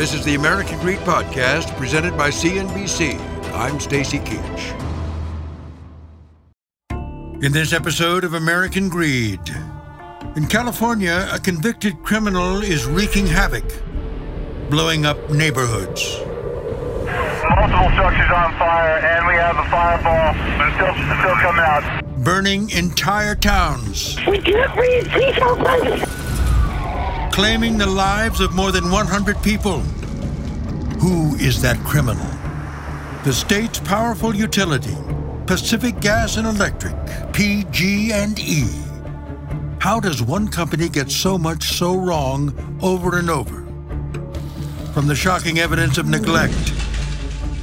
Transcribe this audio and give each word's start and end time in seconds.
This 0.00 0.14
is 0.14 0.24
the 0.24 0.34
American 0.34 0.78
Greed 0.78 1.00
Podcast 1.00 1.76
presented 1.76 2.16
by 2.16 2.30
CNBC. 2.30 3.20
I'm 3.52 3.78
Stacy 3.78 4.18
Keach. 4.20 4.74
In 7.44 7.52
this 7.52 7.74
episode 7.74 8.24
of 8.24 8.32
American 8.32 8.88
Greed, 8.88 9.40
in 10.36 10.46
California, 10.46 11.28
a 11.30 11.38
convicted 11.38 12.02
criminal 12.02 12.62
is 12.62 12.86
wreaking 12.86 13.26
havoc, 13.26 13.70
blowing 14.70 15.04
up 15.04 15.18
neighborhoods. 15.28 16.16
Multiple 17.50 17.90
structures 17.92 18.30
on 18.34 18.56
fire, 18.56 19.00
and 19.00 19.26
we 19.26 19.34
have 19.34 19.58
a 19.58 19.68
fireball, 19.68 20.32
but 20.56 20.66
it's 20.66 20.76
still, 20.76 20.94
it's 20.96 21.20
still 21.20 21.36
coming 21.42 21.60
out. 21.60 22.24
Burning 22.24 22.70
entire 22.70 23.34
towns, 23.34 24.16
We 24.26 24.40
can't 24.40 24.74
breathe. 24.74 25.08
Please 25.10 25.34
help 25.34 25.60
us. 25.60 26.29
Claiming 27.32 27.78
the 27.78 27.86
lives 27.86 28.40
of 28.40 28.54
more 28.54 28.72
than 28.72 28.90
100 28.90 29.42
people. 29.42 29.80
Who 31.00 31.36
is 31.36 31.62
that 31.62 31.78
criminal? 31.84 32.26
The 33.24 33.32
state's 33.32 33.78
powerful 33.78 34.34
utility, 34.34 34.96
Pacific 35.46 36.00
Gas 36.00 36.36
and 36.36 36.46
Electric, 36.46 36.94
PG&E. 37.32 38.64
How 39.78 40.00
does 40.00 40.22
one 40.22 40.48
company 40.48 40.88
get 40.88 41.10
so 41.10 41.38
much 41.38 41.70
so 41.70 41.96
wrong 41.96 42.52
over 42.82 43.18
and 43.18 43.30
over? 43.30 43.64
From 44.92 45.06
the 45.06 45.14
shocking 45.14 45.58
evidence 45.58 45.98
of 45.98 46.06
neglect 46.06 46.74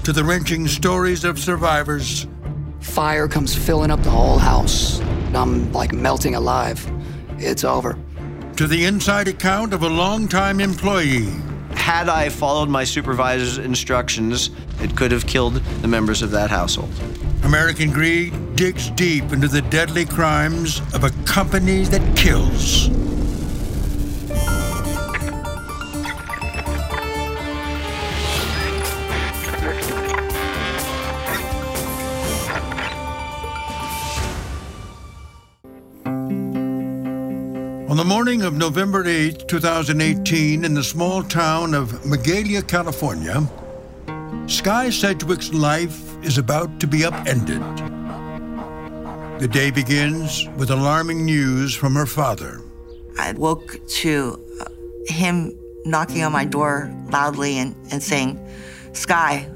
to 0.04 0.14
the 0.14 0.24
wrenching 0.24 0.68
stories 0.68 1.24
of 1.24 1.38
survivors, 1.38 2.26
Fire 2.80 3.28
comes 3.28 3.54
filling 3.54 3.92
up 3.92 4.02
the 4.02 4.10
whole 4.10 4.38
house. 4.38 5.02
I'm 5.34 5.72
like 5.74 5.92
melting 5.92 6.36
alive. 6.36 6.90
It's 7.38 7.64
over. 7.64 8.00
To 8.58 8.66
the 8.66 8.86
inside 8.86 9.28
account 9.28 9.72
of 9.72 9.84
a 9.84 9.88
longtime 9.88 10.60
employee 10.60 11.30
Had 11.74 12.10
I 12.10 12.30
followed 12.30 12.70
my 12.70 12.84
supervisor's 12.84 13.60
instructions, 13.60 14.50
it 14.82 14.98
could 14.98 15.12
have 15.12 15.28
killed 15.28 15.62
the 15.84 15.88
members 15.88 16.24
of 16.24 16.32
that 16.32 16.50
household. 16.50 16.90
American 17.44 17.92
Greed 17.92 18.56
digs 18.56 18.90
deep 18.90 19.32
into 19.32 19.48
the 19.48 19.62
deadly 19.62 20.06
crimes 20.06 20.80
of 20.96 21.04
a 21.04 21.12
company 21.26 21.84
that 21.84 22.18
kills. 22.18 22.90
Morning 38.28 38.44
of 38.44 38.56
November 38.56 39.08
8, 39.08 39.48
2018, 39.48 40.66
in 40.66 40.74
the 40.74 40.84
small 40.84 41.24
town 41.24 41.74
of 41.74 41.94
Magalia, 42.04 42.62
California, 42.62 43.42
Sky 44.48 44.90
Sedgwick's 44.90 45.54
life 45.54 46.22
is 46.26 46.38
about 46.38 46.78
to 46.82 46.88
be 46.88 47.06
upended. 47.06 47.62
The 49.40 49.48
day 49.48 49.72
begins 49.72 50.46
with 50.58 50.72
alarming 50.72 51.24
news 51.24 51.74
from 51.74 51.96
her 51.96 52.06
father. 52.06 52.60
I 53.18 53.32
woke 53.32 53.80
to 54.02 54.46
uh, 54.60 54.66
him 55.06 55.58
knocking 55.86 56.22
on 56.24 56.34
my 56.34 56.44
door 56.44 56.94
loudly 57.10 57.60
and, 57.60 57.78
and 57.94 58.04
saying, 58.04 58.46
Sky, 58.92 59.50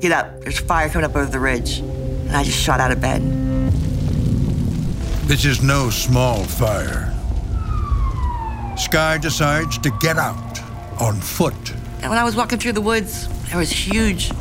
get 0.00 0.12
up. 0.12 0.42
There's 0.42 0.58
fire 0.60 0.90
coming 0.90 1.06
up 1.06 1.16
over 1.16 1.30
the 1.30 1.40
ridge. 1.40 1.78
And 1.78 2.32
I 2.32 2.44
just 2.44 2.58
shot 2.58 2.78
out 2.78 2.92
of 2.92 3.00
bed. 3.00 3.22
This 5.26 5.46
is 5.46 5.62
no 5.62 5.88
small 5.88 6.44
fire. 6.44 7.11
Sky 8.82 9.16
decides 9.16 9.78
to 9.78 9.90
get 10.00 10.18
out 10.18 10.60
on 11.00 11.14
foot. 11.20 11.54
And 12.00 12.10
when 12.10 12.18
I 12.18 12.24
was 12.24 12.34
walking 12.34 12.58
through 12.58 12.72
the 12.72 12.80
woods, 12.80 13.28
there 13.48 13.56
was 13.56 13.70
huge 13.70 14.32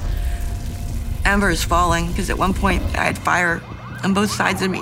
embers 1.26 1.64
falling 1.64 2.08
because 2.08 2.32
at 2.32 2.38
one 2.40 2.54
point 2.54 2.82
I 2.98 3.04
had 3.04 3.20
fire 3.20 3.62
on 4.04 4.16
both 4.16 4.32
sides 4.32 4.64
of 4.64 4.72
me. 4.72 4.82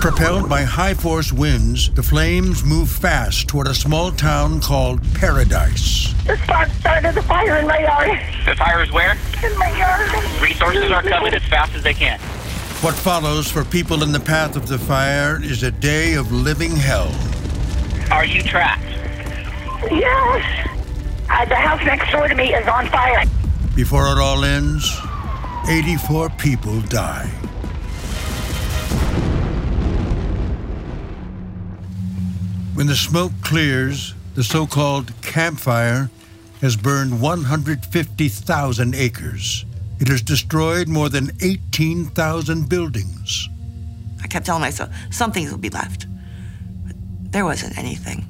Propelled 0.00 0.48
by 0.48 0.62
high 0.62 0.94
force 0.94 1.32
winds, 1.32 1.90
the 1.90 2.04
flames 2.04 2.64
move 2.64 2.88
fast 2.88 3.48
toward 3.48 3.66
a 3.66 3.74
small 3.74 4.12
town 4.12 4.60
called 4.60 5.02
Paradise. 5.14 6.14
The 6.26 6.36
spark 6.44 6.70
started 6.78 7.16
the 7.16 7.22
fire 7.22 7.56
in 7.56 7.66
my 7.66 7.80
yard. 7.80 8.20
The 8.46 8.54
fire 8.54 8.80
is 8.80 8.92
where? 8.92 9.18
In 9.44 9.58
my 9.58 9.76
yard. 9.76 10.40
Resources 10.40 10.92
are 10.92 11.02
coming 11.02 11.34
as 11.34 11.42
fast 11.46 11.74
as 11.74 11.82
they 11.82 11.94
can. 11.94 12.20
What 12.80 12.94
follows 12.94 13.50
for 13.50 13.64
people 13.64 14.04
in 14.04 14.12
the 14.12 14.20
path 14.20 14.54
of 14.54 14.68
the 14.68 14.78
fire 14.78 15.42
is 15.42 15.64
a 15.64 15.72
day 15.72 16.14
of 16.14 16.30
living 16.30 16.76
hell. 16.76 17.12
Are 18.12 18.24
you 18.24 18.42
trapped? 18.42 18.89
Yes. 19.90 20.68
Uh, 21.28 21.44
the 21.46 21.54
house 21.54 21.82
next 21.84 22.10
door 22.10 22.28
to 22.28 22.34
me 22.34 22.54
is 22.54 22.66
on 22.68 22.86
fire. 22.88 23.24
Before 23.74 24.06
it 24.12 24.18
all 24.18 24.44
ends, 24.44 25.00
84 25.68 26.30
people 26.30 26.80
die. 26.82 27.30
When 32.74 32.86
the 32.86 32.96
smoke 32.96 33.32
clears, 33.42 34.14
the 34.34 34.42
so 34.42 34.66
called 34.66 35.12
campfire 35.22 36.10
has 36.60 36.76
burned 36.76 37.20
150,000 37.20 38.94
acres. 38.94 39.64
It 39.98 40.08
has 40.08 40.22
destroyed 40.22 40.88
more 40.88 41.08
than 41.08 41.30
18,000 41.40 42.68
buildings. 42.68 43.48
I 44.22 44.26
kept 44.26 44.46
telling 44.46 44.62
myself, 44.62 44.90
some 45.10 45.32
things 45.32 45.50
will 45.50 45.58
be 45.58 45.70
left. 45.70 46.06
But 46.86 46.96
there 47.32 47.44
wasn't 47.44 47.76
anything. 47.78 48.24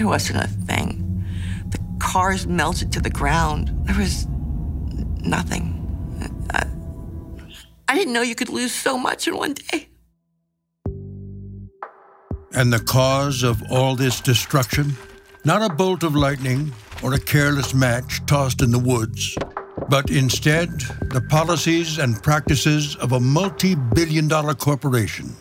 There 0.00 0.08
wasn't 0.08 0.42
a 0.42 0.48
thing. 0.48 1.26
The 1.68 1.78
cars 1.98 2.46
melted 2.46 2.90
to 2.92 3.02
the 3.02 3.10
ground. 3.10 3.68
There 3.84 3.98
was 3.98 4.26
nothing. 5.20 5.76
I, 6.54 6.66
I 7.86 7.94
didn't 7.96 8.14
know 8.14 8.22
you 8.22 8.34
could 8.34 8.48
lose 8.48 8.72
so 8.72 8.96
much 8.96 9.28
in 9.28 9.36
one 9.36 9.52
day. 9.52 9.90
And 12.54 12.72
the 12.72 12.82
cause 12.82 13.42
of 13.42 13.62
all 13.70 13.94
this 13.94 14.22
destruction? 14.22 14.96
Not 15.44 15.60
a 15.60 15.68
bolt 15.68 16.02
of 16.02 16.16
lightning 16.16 16.72
or 17.02 17.12
a 17.12 17.20
careless 17.20 17.74
match 17.74 18.24
tossed 18.24 18.62
in 18.62 18.70
the 18.70 18.78
woods, 18.78 19.36
but 19.90 20.08
instead 20.08 20.70
the 21.10 21.20
policies 21.28 21.98
and 21.98 22.22
practices 22.22 22.96
of 22.96 23.12
a 23.12 23.20
multi 23.20 23.74
billion 23.74 24.28
dollar 24.28 24.54
corporation, 24.54 25.36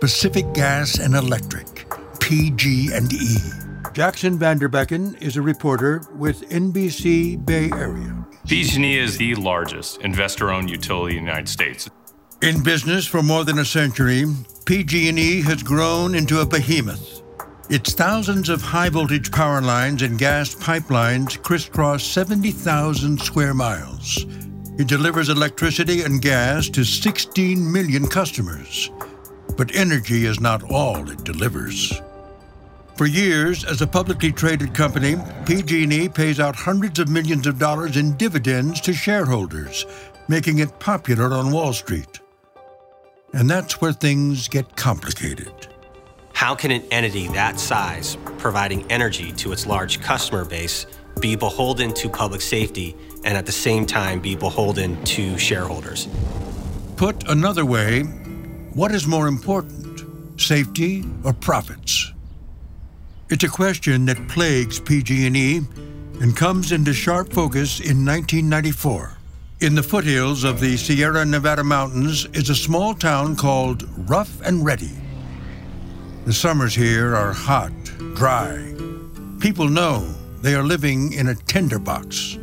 Pacific 0.00 0.52
Gas 0.52 0.98
and 0.98 1.14
Electric, 1.14 1.86
PG&E. 2.20 3.71
Jaxon 3.92 4.38
Van 4.38 4.58
Derbeken 4.58 5.20
is 5.20 5.36
a 5.36 5.42
reporter 5.42 6.00
with 6.14 6.48
NBC 6.48 7.44
Bay 7.44 7.70
Area. 7.72 8.26
PG&E 8.46 8.98
is 8.98 9.18
the 9.18 9.34
largest 9.34 10.00
investor-owned 10.00 10.70
utility 10.70 11.18
in 11.18 11.24
the 11.24 11.30
United 11.30 11.48
States. 11.48 11.90
In 12.40 12.62
business 12.62 13.06
for 13.06 13.22
more 13.22 13.44
than 13.44 13.58
a 13.58 13.66
century, 13.66 14.24
PG&E 14.64 15.42
has 15.42 15.62
grown 15.62 16.14
into 16.14 16.40
a 16.40 16.46
behemoth. 16.46 17.22
Its 17.68 17.92
thousands 17.92 18.48
of 18.48 18.62
high 18.62 18.88
voltage 18.88 19.30
power 19.30 19.60
lines 19.60 20.00
and 20.00 20.18
gas 20.18 20.54
pipelines 20.54 21.40
crisscross 21.42 22.02
70,000 22.02 23.20
square 23.20 23.52
miles. 23.52 24.24
It 24.78 24.88
delivers 24.88 25.28
electricity 25.28 26.00
and 26.00 26.22
gas 26.22 26.70
to 26.70 26.82
16 26.82 27.70
million 27.70 28.06
customers. 28.06 28.90
But 29.58 29.76
energy 29.76 30.24
is 30.24 30.40
not 30.40 30.62
all 30.70 31.10
it 31.10 31.24
delivers. 31.24 31.92
For 33.02 33.08
years, 33.08 33.64
as 33.64 33.82
a 33.82 33.86
publicly 33.88 34.30
traded 34.30 34.74
company, 34.74 35.16
PG&E 35.44 36.08
pays 36.10 36.38
out 36.38 36.54
hundreds 36.54 37.00
of 37.00 37.08
millions 37.08 37.48
of 37.48 37.58
dollars 37.58 37.96
in 37.96 38.16
dividends 38.16 38.80
to 38.82 38.92
shareholders, 38.92 39.86
making 40.28 40.60
it 40.60 40.78
popular 40.78 41.34
on 41.34 41.50
Wall 41.50 41.72
Street. 41.72 42.20
And 43.32 43.50
that's 43.50 43.80
where 43.80 43.92
things 43.92 44.46
get 44.46 44.76
complicated. 44.76 45.52
How 46.32 46.54
can 46.54 46.70
an 46.70 46.84
entity 46.92 47.26
that 47.30 47.58
size, 47.58 48.16
providing 48.38 48.88
energy 48.88 49.32
to 49.32 49.50
its 49.50 49.66
large 49.66 50.00
customer 50.00 50.44
base, 50.44 50.86
be 51.18 51.34
beholden 51.34 51.92
to 51.94 52.08
public 52.08 52.40
safety 52.40 52.94
and 53.24 53.36
at 53.36 53.46
the 53.46 53.50
same 53.50 53.84
time 53.84 54.20
be 54.20 54.36
beholden 54.36 55.02
to 55.06 55.36
shareholders? 55.38 56.06
Put 56.94 57.28
another 57.28 57.66
way, 57.66 58.02
what 58.74 58.92
is 58.92 59.08
more 59.08 59.26
important, 59.26 60.40
safety 60.40 61.04
or 61.24 61.32
profits? 61.32 62.11
It's 63.32 63.44
a 63.44 63.48
question 63.48 64.04
that 64.04 64.28
plagues 64.28 64.78
PG&E 64.78 65.62
and 66.20 66.36
comes 66.36 66.70
into 66.70 66.92
sharp 66.92 67.32
focus 67.32 67.80
in 67.80 68.04
1994. 68.04 69.16
In 69.60 69.74
the 69.74 69.82
foothills 69.82 70.44
of 70.44 70.60
the 70.60 70.76
Sierra 70.76 71.24
Nevada 71.24 71.64
mountains 71.64 72.26
is 72.34 72.50
a 72.50 72.54
small 72.54 72.92
town 72.92 73.34
called 73.34 73.88
Rough 74.06 74.42
and 74.42 74.66
Ready. 74.66 74.90
The 76.26 76.32
summers 76.34 76.74
here 76.74 77.16
are 77.16 77.32
hot, 77.32 77.72
dry. 78.16 78.74
People 79.40 79.66
know 79.66 80.00
they 80.42 80.54
are 80.54 80.62
living 80.62 81.14
in 81.14 81.28
a 81.28 81.34
tinderbox. 81.34 82.36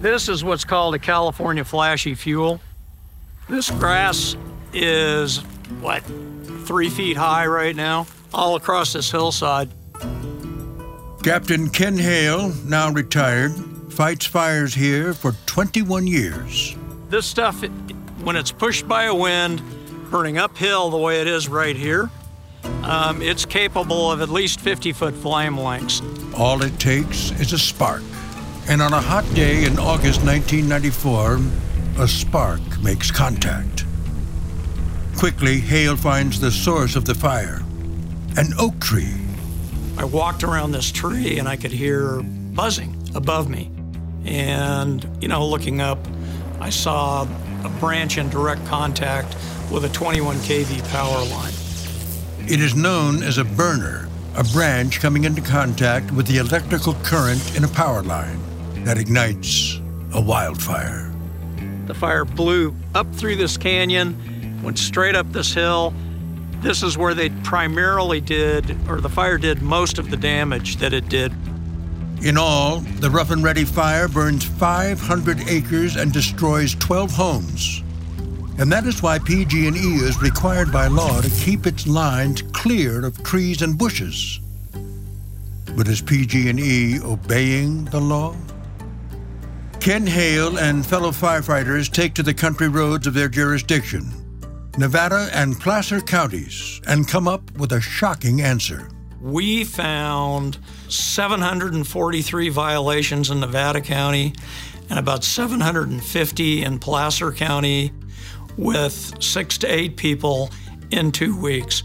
This 0.00 0.30
is 0.30 0.42
what's 0.42 0.64
called 0.64 0.94
a 0.94 0.98
California 0.98 1.62
flashy 1.62 2.14
fuel. 2.14 2.58
This 3.50 3.70
grass 3.72 4.34
is, 4.72 5.40
what, 5.82 6.02
three 6.68 6.90
feet 6.90 7.16
high 7.16 7.46
right 7.46 7.74
now, 7.74 8.06
all 8.34 8.54
across 8.54 8.92
this 8.92 9.10
hillside. 9.10 9.70
Captain 11.24 11.70
Ken 11.70 11.96
Hale, 11.96 12.50
now 12.66 12.92
retired, 12.92 13.52
fights 13.90 14.26
fires 14.26 14.74
here 14.74 15.14
for 15.14 15.32
21 15.46 16.06
years. 16.06 16.76
This 17.08 17.24
stuff, 17.24 17.62
when 18.22 18.36
it's 18.36 18.52
pushed 18.52 18.86
by 18.86 19.04
a 19.04 19.14
wind, 19.14 19.62
burning 20.10 20.36
uphill 20.36 20.90
the 20.90 20.98
way 20.98 21.22
it 21.22 21.26
is 21.26 21.48
right 21.48 21.74
here, 21.74 22.10
um, 22.82 23.22
it's 23.22 23.46
capable 23.46 24.12
of 24.12 24.20
at 24.20 24.28
least 24.28 24.60
50 24.60 24.92
foot 24.92 25.14
flame 25.14 25.58
lengths. 25.58 26.02
All 26.36 26.62
it 26.62 26.78
takes 26.78 27.30
is 27.40 27.54
a 27.54 27.58
spark. 27.58 28.02
And 28.68 28.82
on 28.82 28.92
a 28.92 29.00
hot 29.00 29.24
day 29.34 29.64
in 29.64 29.78
August 29.78 30.22
1994, 30.22 31.38
a 32.04 32.06
spark 32.06 32.60
makes 32.82 33.10
contact. 33.10 33.86
Quickly, 35.18 35.58
Hale 35.58 35.96
finds 35.96 36.38
the 36.38 36.52
source 36.52 36.94
of 36.94 37.04
the 37.04 37.14
fire 37.14 37.60
an 38.36 38.52
oak 38.56 38.78
tree. 38.78 39.16
I 39.96 40.04
walked 40.04 40.44
around 40.44 40.70
this 40.70 40.92
tree 40.92 41.40
and 41.40 41.48
I 41.48 41.56
could 41.56 41.72
hear 41.72 42.22
buzzing 42.22 42.96
above 43.16 43.50
me. 43.50 43.68
And, 44.24 45.04
you 45.20 45.26
know, 45.26 45.44
looking 45.44 45.80
up, 45.80 45.98
I 46.60 46.70
saw 46.70 47.26
a 47.64 47.68
branch 47.80 48.16
in 48.16 48.28
direct 48.28 48.64
contact 48.66 49.34
with 49.72 49.84
a 49.84 49.88
21 49.88 50.36
kV 50.36 50.88
power 50.92 51.24
line. 51.24 51.52
It 52.48 52.60
is 52.60 52.76
known 52.76 53.24
as 53.24 53.38
a 53.38 53.44
burner, 53.44 54.08
a 54.36 54.44
branch 54.44 55.00
coming 55.00 55.24
into 55.24 55.42
contact 55.42 56.12
with 56.12 56.28
the 56.28 56.36
electrical 56.36 56.94
current 57.02 57.56
in 57.56 57.64
a 57.64 57.68
power 57.68 58.04
line 58.04 58.38
that 58.84 58.98
ignites 58.98 59.80
a 60.14 60.20
wildfire. 60.20 61.12
The 61.86 61.94
fire 61.94 62.24
blew 62.24 62.72
up 62.94 63.12
through 63.14 63.34
this 63.34 63.56
canyon, 63.56 64.27
went 64.62 64.78
straight 64.78 65.14
up 65.14 65.30
this 65.32 65.52
hill. 65.52 65.94
This 66.60 66.82
is 66.82 66.98
where 66.98 67.14
they 67.14 67.30
primarily 67.44 68.20
did, 68.20 68.76
or 68.88 69.00
the 69.00 69.08
fire 69.08 69.38
did 69.38 69.62
most 69.62 69.98
of 69.98 70.10
the 70.10 70.16
damage 70.16 70.76
that 70.76 70.92
it 70.92 71.08
did. 71.08 71.32
In 72.22 72.36
all, 72.36 72.80
the 72.80 73.10
Rough 73.10 73.30
and 73.30 73.44
Ready 73.44 73.64
fire 73.64 74.08
burns 74.08 74.44
500 74.44 75.48
acres 75.48 75.94
and 75.94 76.12
destroys 76.12 76.74
12 76.74 77.12
homes. 77.12 77.82
And 78.58 78.72
that 78.72 78.86
is 78.86 79.02
why 79.02 79.20
PG&E 79.20 79.68
is 79.68 80.20
required 80.20 80.72
by 80.72 80.88
law 80.88 81.20
to 81.20 81.30
keep 81.30 81.64
its 81.64 81.86
lines 81.86 82.42
clear 82.42 83.06
of 83.06 83.22
trees 83.22 83.62
and 83.62 83.78
bushes. 83.78 84.40
But 85.76 85.86
is 85.86 86.02
PG&E 86.02 86.98
obeying 87.04 87.84
the 87.84 88.00
law? 88.00 88.34
Ken 89.78 90.04
Hale 90.04 90.58
and 90.58 90.84
fellow 90.84 91.12
firefighters 91.12 91.88
take 91.88 92.14
to 92.14 92.24
the 92.24 92.34
country 92.34 92.66
roads 92.66 93.06
of 93.06 93.14
their 93.14 93.28
jurisdiction, 93.28 94.10
Nevada 94.78 95.28
and 95.34 95.58
Placer 95.58 96.00
counties, 96.00 96.80
and 96.86 97.08
come 97.08 97.26
up 97.26 97.50
with 97.58 97.72
a 97.72 97.80
shocking 97.80 98.40
answer. 98.40 98.88
We 99.20 99.64
found 99.64 100.58
743 100.88 102.48
violations 102.50 103.30
in 103.30 103.40
Nevada 103.40 103.80
County 103.80 104.34
and 104.88 105.00
about 105.00 105.24
750 105.24 106.62
in 106.62 106.78
Placer 106.78 107.32
County, 107.32 107.92
with 108.56 109.20
six 109.20 109.58
to 109.58 109.66
eight 109.66 109.96
people 109.96 110.48
in 110.92 111.10
two 111.10 111.36
weeks. 111.36 111.82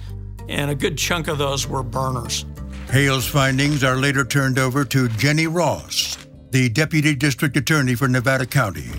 And 0.47 0.69
a 0.69 0.75
good 0.75 0.95
chunk 0.95 1.27
of 1.27 1.39
those 1.39 1.67
were 1.67 1.81
burners. 1.81 2.45
Hale's 2.91 3.27
findings 3.27 3.83
are 3.83 3.95
later 3.95 4.23
turned 4.23 4.59
over 4.59 4.85
to 4.85 5.09
Jenny 5.09 5.47
Ross, 5.47 6.15
the 6.51 6.69
Deputy 6.69 7.15
District 7.15 7.57
Attorney 7.57 7.95
for 7.95 8.07
Nevada 8.07 8.45
County. 8.45 8.91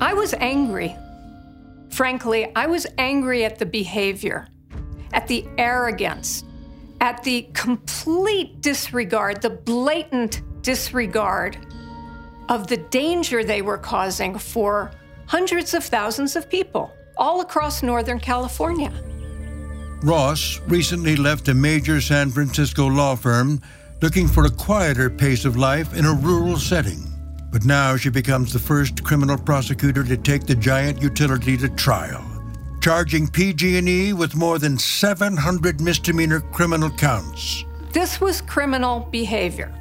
I 0.00 0.14
was 0.14 0.34
angry. 0.34 0.96
Frankly, 1.90 2.50
I 2.54 2.66
was 2.66 2.86
angry 2.98 3.44
at 3.44 3.58
the 3.58 3.66
behavior, 3.66 4.48
at 5.12 5.26
the 5.26 5.46
arrogance, 5.58 6.44
at 7.00 7.22
the 7.22 7.48
complete 7.54 8.60
disregard, 8.60 9.42
the 9.42 9.50
blatant 9.50 10.42
disregard 10.62 11.58
of 12.48 12.66
the 12.66 12.76
danger 12.76 13.44
they 13.44 13.62
were 13.62 13.78
causing 13.78 14.38
for 14.38 14.90
hundreds 15.26 15.74
of 15.74 15.84
thousands 15.84 16.36
of 16.36 16.48
people 16.48 16.92
all 17.16 17.40
across 17.40 17.82
Northern 17.82 18.20
California. 18.20 18.92
Ross 20.02 20.60
recently 20.68 21.16
left 21.16 21.48
a 21.48 21.54
major 21.54 22.00
San 22.00 22.30
Francisco 22.30 22.86
law 22.86 23.16
firm 23.16 23.60
looking 24.00 24.28
for 24.28 24.46
a 24.46 24.50
quieter 24.50 25.10
pace 25.10 25.44
of 25.44 25.56
life 25.56 25.96
in 25.96 26.04
a 26.04 26.12
rural 26.12 26.56
setting. 26.56 27.07
But 27.50 27.64
now 27.64 27.96
she 27.96 28.10
becomes 28.10 28.52
the 28.52 28.58
first 28.58 29.02
criminal 29.04 29.38
prosecutor 29.38 30.04
to 30.04 30.16
take 30.16 30.46
the 30.46 30.54
giant 30.54 31.00
utility 31.00 31.56
to 31.56 31.68
trial, 31.70 32.24
charging 32.80 33.26
PG&E 33.26 34.12
with 34.12 34.36
more 34.36 34.58
than 34.58 34.76
700 34.76 35.80
misdemeanor 35.80 36.40
criminal 36.40 36.90
counts. 36.90 37.64
This 37.92 38.20
was 38.20 38.42
criminal 38.42 39.08
behavior. 39.10 39.74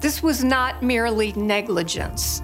This 0.00 0.22
was 0.22 0.44
not 0.44 0.82
merely 0.82 1.32
negligence. 1.32 2.42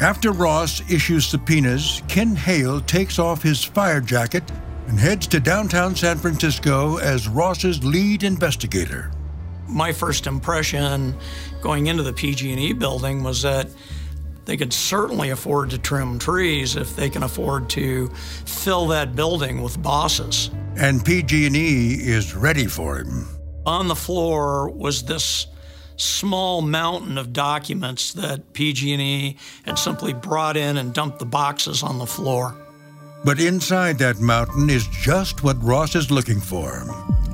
After 0.00 0.32
Ross 0.32 0.80
issues 0.90 1.26
subpoenas, 1.26 2.02
Ken 2.08 2.34
Hale 2.34 2.80
takes 2.80 3.18
off 3.18 3.42
his 3.42 3.62
fire 3.62 4.00
jacket 4.00 4.42
and 4.88 4.98
heads 4.98 5.26
to 5.28 5.40
downtown 5.40 5.94
San 5.94 6.16
Francisco 6.16 6.96
as 6.96 7.28
Ross's 7.28 7.84
lead 7.84 8.22
investigator. 8.22 9.10
My 9.70 9.92
first 9.92 10.26
impression 10.26 11.14
going 11.60 11.86
into 11.86 12.02
the 12.02 12.12
PG&E 12.12 12.72
building 12.74 13.22
was 13.22 13.42
that 13.42 13.68
they 14.44 14.56
could 14.56 14.72
certainly 14.72 15.30
afford 15.30 15.70
to 15.70 15.78
trim 15.78 16.18
trees 16.18 16.74
if 16.74 16.96
they 16.96 17.08
can 17.08 17.22
afford 17.22 17.70
to 17.70 18.08
fill 18.08 18.88
that 18.88 19.14
building 19.14 19.62
with 19.62 19.80
bosses. 19.80 20.50
And 20.76 21.04
PG&E 21.04 21.94
is 22.02 22.34
ready 22.34 22.66
for 22.66 22.98
him. 22.98 23.28
On 23.64 23.86
the 23.86 23.94
floor 23.94 24.70
was 24.70 25.04
this 25.04 25.46
small 25.96 26.62
mountain 26.62 27.18
of 27.18 27.32
documents 27.32 28.12
that 28.14 28.52
PG&E 28.54 29.36
had 29.64 29.78
simply 29.78 30.14
brought 30.14 30.56
in 30.56 30.78
and 30.78 30.94
dumped 30.94 31.18
the 31.18 31.26
boxes 31.26 31.82
on 31.82 31.98
the 31.98 32.06
floor. 32.06 32.56
But 33.22 33.38
inside 33.38 33.98
that 33.98 34.18
mountain 34.18 34.70
is 34.70 34.88
just 34.88 35.44
what 35.44 35.62
Ross 35.62 35.94
is 35.94 36.10
looking 36.10 36.40
for. 36.40 36.84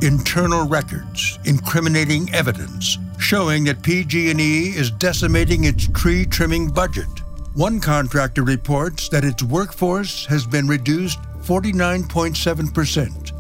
Internal 0.02 0.68
records, 0.68 1.38
incriminating 1.46 2.32
evidence, 2.34 2.98
showing 3.18 3.64
that 3.64 3.82
PG&E 3.82 4.76
is 4.76 4.90
decimating 4.90 5.64
its 5.64 5.88
tree 5.88 6.26
trimming 6.26 6.68
budget. 6.68 7.08
One 7.54 7.80
contractor 7.80 8.42
reports 8.42 9.08
that 9.08 9.24
its 9.24 9.42
workforce 9.42 10.26
has 10.26 10.46
been 10.46 10.68
reduced 10.68 11.18
49.7%. 11.42 13.32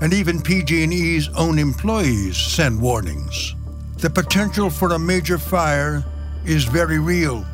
And 0.00 0.14
even 0.14 0.40
PG&E's 0.40 1.28
own 1.30 1.58
employees 1.58 2.36
send 2.36 2.80
warnings. 2.80 3.56
The 3.96 4.08
potential 4.08 4.70
for 4.70 4.92
a 4.92 4.98
major 4.98 5.38
fire 5.38 6.04
is 6.44 6.62
very 6.64 7.00
real. 7.00 7.44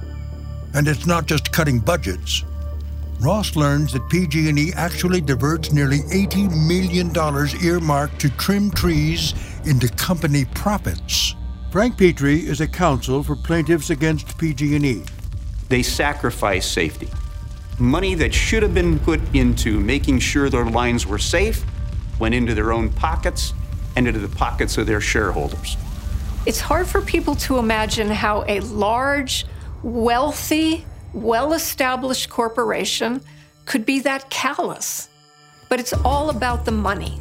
And 0.75 0.87
it's 0.87 1.07
not 1.07 1.25
just 1.25 1.51
cutting 1.51 1.79
budgets. 1.79 2.45
Ross 3.25 3.57
learns 3.57 3.95
that 3.95 4.07
PG&E 4.11 4.75
actually 4.75 5.23
diverts 5.23 5.73
nearly 5.73 6.01
$80 6.01 6.67
million 6.69 7.11
earmarked 7.65 8.21
to 8.21 8.29
trim 8.29 8.71
trees 8.71 9.33
into 9.65 9.89
company 9.89 10.45
profits. 10.55 11.35
Frank 11.73 11.97
Pitre 11.97 12.35
is 12.35 12.61
a 12.61 12.69
counsel 12.69 13.23
for 13.23 13.35
plaintiffs 13.35 13.89
against 13.89 14.37
PG&E. 14.37 15.03
They 15.71 15.83
sacrifice 15.83 16.71
safety. 16.71 17.09
Money 17.79 18.15
that 18.15 18.35
should 18.35 18.63
have 18.63 18.75
been 18.75 18.99
put 18.99 19.21
into 19.35 19.81
making 19.81 20.19
sure 20.19 20.51
their 20.51 20.67
lines 20.67 21.07
were 21.07 21.19
safe 21.19 21.65
went 22.19 22.35
into 22.35 22.55
their 22.55 22.73
own 22.73 22.93
pockets 22.93 23.55
and 23.97 24.07
into 24.07 24.21
the 24.21 24.37
pockets 24.37 24.77
of 24.77 24.87
their 24.87 25.01
shareholders. 25.01 25.79
It's 26.45 26.61
hard 26.61 26.87
for 26.87 27.01
people 27.01 27.37
to 27.37 27.57
imagine 27.57 28.11
how 28.11 28.45
a 28.47 28.61
large, 28.61 29.47
wealthy, 29.83 30.85
well 31.15 31.53
established 31.53 32.29
corporation 32.29 33.21
could 33.67 33.87
be 33.87 34.01
that 34.01 34.29
callous. 34.31 35.09
But 35.69 35.81
it's 35.81 35.93
all 35.93 36.31
about 36.31 36.65
the 36.65 36.73
money, 36.73 37.21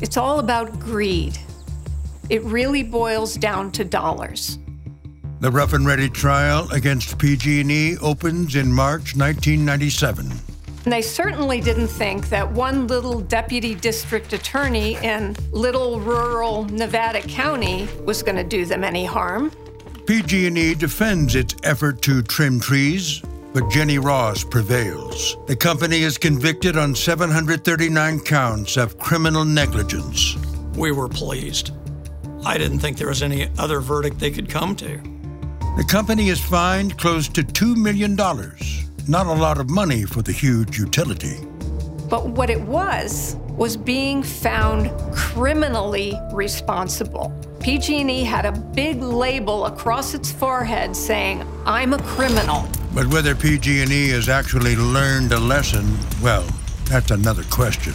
it's 0.00 0.16
all 0.16 0.38
about 0.38 0.78
greed. 0.78 1.38
It 2.28 2.42
really 2.44 2.82
boils 2.82 3.34
down 3.34 3.72
to 3.72 3.84
dollars. 3.84 4.58
The 5.40 5.50
Rough 5.50 5.72
and 5.72 5.84
Ready 5.84 6.08
trial 6.08 6.70
against 6.70 7.18
PG&E 7.18 7.96
opens 7.98 8.54
in 8.54 8.72
March 8.72 9.16
1997. 9.16 10.30
And 10.84 10.92
they 10.92 11.02
certainly 11.02 11.60
didn't 11.60 11.88
think 11.88 12.28
that 12.28 12.50
one 12.50 12.86
little 12.86 13.20
deputy 13.20 13.74
district 13.74 14.32
attorney 14.32 14.96
in 15.02 15.36
little 15.50 16.00
rural 16.00 16.64
Nevada 16.66 17.20
County 17.22 17.88
was 18.04 18.22
going 18.22 18.36
to 18.36 18.44
do 18.44 18.64
them 18.64 18.82
any 18.82 19.04
harm. 19.04 19.52
PG&E 20.06 20.74
defends 20.74 21.36
its 21.36 21.54
effort 21.62 22.02
to 22.02 22.22
trim 22.22 22.58
trees, 22.58 23.22
but 23.52 23.70
Jenny 23.70 23.98
Ross 23.98 24.42
prevails. 24.42 25.36
The 25.46 25.54
company 25.54 26.02
is 26.02 26.18
convicted 26.18 26.76
on 26.76 26.94
739 26.94 28.20
counts 28.20 28.76
of 28.76 28.98
criminal 28.98 29.44
negligence. 29.44 30.36
We 30.74 30.90
were 30.90 31.08
pleased. 31.08 31.70
I 32.44 32.58
didn't 32.58 32.80
think 32.80 32.96
there 32.96 33.08
was 33.08 33.22
any 33.22 33.48
other 33.58 33.78
verdict 33.78 34.18
they 34.18 34.32
could 34.32 34.48
come 34.48 34.74
to. 34.76 35.00
The 35.76 35.86
company 35.88 36.30
is 36.30 36.40
fined 36.40 36.98
close 36.98 37.28
to 37.28 37.42
$2 37.42 37.76
million. 37.76 38.16
Not 39.08 39.26
a 39.26 39.32
lot 39.32 39.58
of 39.58 39.70
money 39.70 40.02
for 40.02 40.22
the 40.22 40.32
huge 40.32 40.78
utility. 40.78 41.38
But 42.10 42.28
what 42.28 42.50
it 42.50 42.60
was 42.60 43.36
was 43.50 43.76
being 43.76 44.24
found 44.24 44.90
criminally 45.14 46.14
responsible. 46.32 47.32
PG&E 47.62 48.24
had 48.24 48.44
a 48.44 48.50
big 48.50 49.00
label 49.00 49.66
across 49.66 50.14
its 50.14 50.32
forehead 50.32 50.96
saying, 50.96 51.46
"I'm 51.64 51.92
a 51.92 52.02
criminal." 52.02 52.68
But 52.92 53.06
whether 53.06 53.36
PG&E 53.36 54.08
has 54.08 54.28
actually 54.28 54.74
learned 54.74 55.30
a 55.30 55.38
lesson, 55.38 55.96
well, 56.20 56.44
that's 56.86 57.12
another 57.12 57.44
question. 57.44 57.94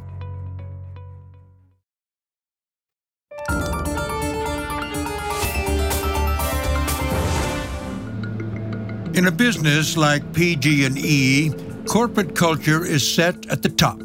In 9.13 9.27
a 9.27 9.31
business 9.31 9.97
like 9.97 10.31
PG&E, 10.31 11.51
corporate 11.85 12.33
culture 12.33 12.85
is 12.85 13.13
set 13.13 13.45
at 13.51 13.61
the 13.61 13.67
top, 13.67 13.99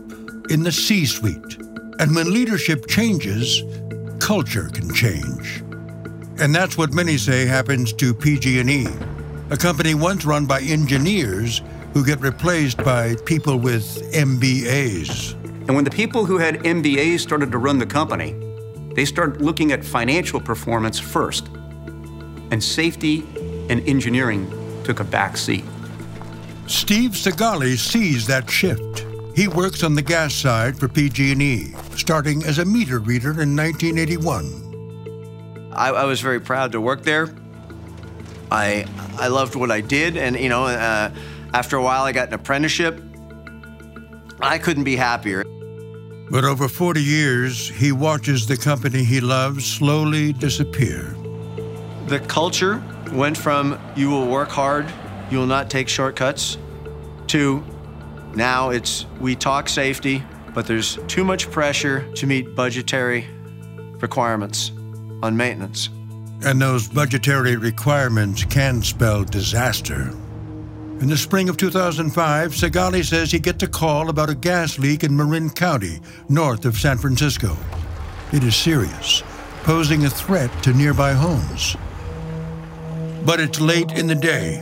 in 0.51 0.65
the 0.65 0.73
C-suite. 0.73 1.59
And 2.01 2.13
when 2.13 2.35
leadership 2.35 2.89
changes, 2.89 3.63
culture 4.19 4.69
can 4.69 4.93
change. 4.93 5.63
And 6.41 6.53
that's 6.53 6.77
what 6.77 6.93
many 6.93 7.19
say 7.19 7.47
happens 7.47 7.93
to 7.93 8.13
PG&E, 8.13 8.89
a 9.51 9.57
company 9.57 9.95
once 9.95 10.25
run 10.25 10.45
by 10.45 10.61
engineers 10.63 11.63
who 11.95 12.05
get 12.05 12.21
replaced 12.21 12.79
by 12.79 13.15
people 13.27 13.61
with 13.61 13.85
MBAs. 14.13 15.35
And 15.69 15.77
when 15.77 15.85
the 15.85 15.91
people 15.91 16.25
who 16.25 16.39
had 16.39 16.57
MBAs 16.65 17.21
started 17.21 17.53
to 17.53 17.59
run 17.59 17.79
the 17.79 17.87
company, 17.87 18.35
they 18.97 19.05
started 19.05 19.41
looking 19.41 19.71
at 19.71 19.85
financial 19.85 20.41
performance 20.41 20.99
first. 20.99 21.47
And 22.51 22.63
safety 22.63 23.25
and 23.71 23.89
engineering 23.89 24.51
took 24.87 25.01
a 25.01 25.05
back 25.05 25.37
seat. 25.37 25.65
Steve 26.69 27.11
Segali 27.11 27.77
sees 27.77 28.25
that 28.29 28.49
shift. 28.49 29.05
He 29.35 29.49
works 29.49 29.83
on 29.83 29.97
the 29.97 30.03
gas 30.03 30.33
side 30.33 30.79
for 30.79 30.87
PG&E, 30.87 31.75
starting 31.97 32.45
as 32.45 32.61
a 32.61 32.65
meter 32.65 33.01
reader 33.01 33.43
in 33.43 33.57
1981. 33.57 35.73
I, 35.73 35.89
I 35.89 36.05
was 36.05 36.21
very 36.21 36.41
proud 36.41 36.71
to 36.73 36.81
work 36.81 37.03
there. 37.03 37.35
I 38.53 38.87
I 39.19 39.27
loved 39.27 39.57
what 39.57 39.73
I 39.73 39.81
did, 39.81 40.17
and 40.17 40.39
you 40.39 40.49
know, 40.49 40.67
uh, 40.67 41.11
after 41.53 41.77
a 41.77 41.83
while, 41.83 42.05
I 42.05 42.13
got 42.13 42.29
an 42.29 42.35
apprenticeship. 42.35 43.03
I 44.41 44.59
couldn't 44.59 44.85
be 44.85 44.95
happier. 44.95 45.43
But 46.31 46.45
over 46.45 46.69
40 46.69 47.03
years, 47.03 47.69
he 47.69 47.91
watches 47.91 48.47
the 48.47 48.57
company 48.57 49.03
he 49.03 49.21
loves 49.21 49.67
slowly 49.67 50.33
disappear. 50.33 51.17
The 52.07 52.21
culture 52.29 52.81
went 53.13 53.37
from 53.37 53.79
you 53.97 54.11
will 54.11 54.27
work 54.27 54.49
hard, 54.49 54.87
you 55.31 55.39
will 55.39 55.47
not 55.47 55.71
take 55.71 55.89
shortcuts, 55.89 56.59
to 57.29 57.65
now 58.35 58.71
it's 58.71 59.07
we 59.21 59.35
talk 59.35 59.69
safety, 59.69 60.23
but 60.55 60.67
there's 60.67 60.99
too 61.09 61.25
much 61.25 61.51
pressure 61.51 62.11
to 62.15 62.27
meet 62.27 62.55
budgetary 62.55 63.27
requirements 64.01 64.73
on 65.23 65.37
maintenance. 65.37 65.89
And 66.45 66.61
those 66.61 66.87
budgetary 66.87 67.57
requirements 67.57 68.45
can 68.45 68.83
spell 68.83 69.25
disaster. 69.25 70.11
In 71.01 71.09
the 71.09 71.17
spring 71.17 71.49
of 71.49 71.57
2005, 71.57 72.53
Segali 72.53 73.05
says 73.05 73.31
he 73.31 73.39
gets 73.39 73.63
a 73.63 73.69
call 73.69 74.09
about 74.09 74.31
a 74.31 74.35
gas 74.35 74.79
leak 74.79 75.05
in 75.05 75.17
Marin 75.17 75.51
County, 75.51 76.01
north 76.29 76.65
of 76.65 76.79
San 76.79 76.97
Francisco. 76.99 77.57
It 78.33 78.43
is 78.45 78.57
serious, 78.57 79.23
posing 79.63 80.05
a 80.05 80.11
threat 80.11 80.51
to 80.63 80.73
nearby 80.73 81.13
homes. 81.13 81.77
But 83.27 83.41
it's 83.41 83.61
late 83.61 83.91
in 83.91 84.07
the 84.07 84.15
day. 84.15 84.61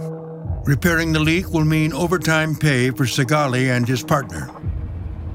Repairing 0.64 1.12
the 1.12 1.20
leak 1.20 1.50
will 1.50 1.66
mean 1.66 1.92
overtime 1.92 2.56
pay 2.56 2.90
for 2.90 3.04
Segali 3.04 3.70
and 3.76 3.86
his 3.86 4.02
partner. 4.02 4.50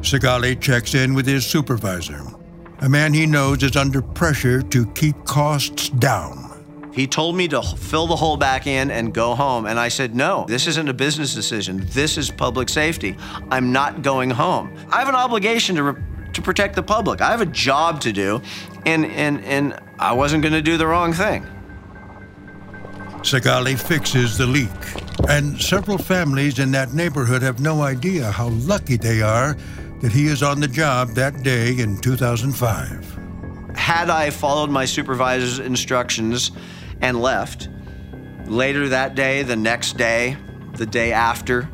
Segali 0.02 0.60
checks 0.60 0.96
in 0.96 1.14
with 1.14 1.28
his 1.28 1.46
supervisor, 1.46 2.24
a 2.80 2.90
man 2.90 3.14
he 3.14 3.28
knows 3.28 3.62
is 3.62 3.76
under 3.76 4.02
pressure 4.02 4.64
to 4.64 4.88
keep 4.94 5.26
costs 5.26 5.90
down. 5.90 6.92
He 6.92 7.06
told 7.06 7.36
me 7.36 7.48
to 7.50 7.62
fill 7.62 8.08
the 8.08 8.16
hole 8.16 8.36
back 8.36 8.66
in 8.66 8.90
and 8.90 9.14
go 9.14 9.36
home. 9.36 9.68
And 9.68 9.80
I 9.80 9.90
said, 9.90 10.16
no, 10.16 10.46
this 10.48 10.66
isn't 10.66 10.90
a 10.90 10.94
business 10.94 11.36
decision. 11.36 11.86
This 11.92 12.18
is 12.18 12.32
public 12.32 12.68
safety. 12.68 13.16
I'm 13.52 13.72
not 13.72 14.02
going 14.02 14.32
home. 14.32 14.76
I 14.92 14.98
have 14.98 15.08
an 15.08 15.14
obligation 15.14 15.76
to, 15.76 15.84
re- 15.84 16.04
to 16.34 16.42
protect 16.42 16.76
the 16.76 16.84
public. 16.84 17.22
I 17.22 17.30
have 17.30 17.42
a 17.42 17.46
job 17.46 18.02
to 18.02 18.12
do, 18.12 18.42
and, 18.88 19.06
and, 19.06 19.44
and 19.44 19.80
I 20.00 20.14
wasn't 20.14 20.42
going 20.42 20.54
to 20.54 20.64
do 20.64 20.78
the 20.78 20.88
wrong 20.88 21.14
thing. 21.14 21.46
Segali 23.30 23.80
fixes 23.80 24.40
the 24.40 24.48
leak, 24.48 24.72
and 25.30 25.62
several 25.62 26.00
families 26.00 26.58
in 26.58 26.72
that 26.72 26.94
neighborhood 26.94 27.44
have 27.44 27.60
no 27.60 27.84
idea 27.84 28.32
how 28.32 28.48
lucky 28.48 28.98
they 28.98 29.22
are 29.22 29.56
that 30.02 30.12
he 30.12 30.26
is 30.26 30.42
on 30.42 30.60
the 30.60 30.68
job 30.68 31.10
that 31.10 31.44
day 31.44 31.78
in 31.78 31.96
2005. 32.02 33.76
Had 33.76 34.10
I 34.10 34.32
followed 34.32 34.72
my 34.72 34.86
supervisor's 34.86 35.60
instructions 35.60 36.50
and 37.02 37.22
left, 37.22 37.70
later 38.48 38.90
that 38.90 39.14
day, 39.14 39.44
the 39.44 39.56
next 39.56 39.96
day, 39.96 40.36
the 40.78 40.88
day 40.88 41.12
after, 41.12 41.70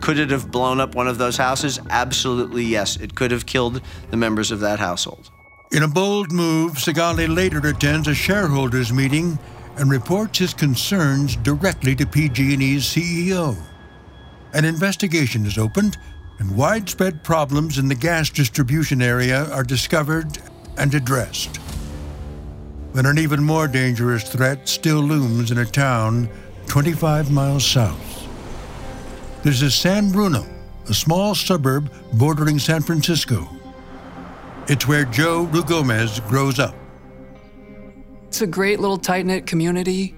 could 0.00 0.20
it 0.20 0.30
have 0.30 0.52
blown 0.52 0.78
up 0.78 0.94
one 0.94 1.08
of 1.08 1.18
those 1.18 1.36
houses? 1.36 1.80
Absolutely 1.90 2.62
yes. 2.62 2.96
It 2.96 3.16
could 3.16 3.32
have 3.32 3.44
killed 3.44 3.80
the 4.10 4.16
members 4.16 4.52
of 4.52 4.60
that 4.60 4.78
household. 4.78 5.32
In 5.72 5.82
a 5.82 5.88
bold 5.88 6.30
move, 6.30 6.74
Segali 6.74 7.34
later 7.34 7.58
attends 7.66 8.06
a 8.06 8.14
shareholders 8.14 8.92
meeting 8.92 9.36
and 9.76 9.90
reports 9.90 10.38
his 10.38 10.54
concerns 10.54 11.36
directly 11.36 11.94
to 11.96 12.06
PG&E's 12.06 12.84
CEO. 12.84 13.56
An 14.54 14.64
investigation 14.64 15.46
is 15.46 15.58
opened, 15.58 15.96
and 16.38 16.56
widespread 16.56 17.24
problems 17.24 17.78
in 17.78 17.88
the 17.88 17.94
gas 17.94 18.28
distribution 18.28 19.00
area 19.00 19.44
are 19.50 19.62
discovered 19.62 20.38
and 20.76 20.94
addressed. 20.94 21.58
But 22.92 23.06
an 23.06 23.18
even 23.18 23.42
more 23.42 23.68
dangerous 23.68 24.28
threat 24.28 24.68
still 24.68 25.00
looms 25.00 25.50
in 25.50 25.58
a 25.58 25.64
town 25.64 26.28
25 26.66 27.30
miles 27.30 27.64
south. 27.64 28.28
This 29.42 29.62
is 29.62 29.74
San 29.74 30.12
Bruno, 30.12 30.46
a 30.88 30.94
small 30.94 31.34
suburb 31.34 31.90
bordering 32.12 32.58
San 32.58 32.82
Francisco. 32.82 33.48
It's 34.68 34.86
where 34.86 35.04
Joe 35.06 35.46
Ruigomez 35.46 36.26
grows 36.28 36.58
up. 36.58 36.74
It's 38.32 38.40
a 38.40 38.46
great 38.46 38.80
little 38.80 38.96
tight 38.96 39.26
knit 39.26 39.44
community. 39.44 40.14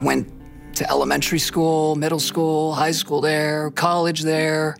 Went 0.00 0.32
to 0.76 0.88
elementary 0.88 1.40
school, 1.40 1.96
middle 1.96 2.20
school, 2.20 2.72
high 2.74 2.92
school 2.92 3.20
there, 3.20 3.72
college 3.72 4.22
there. 4.22 4.76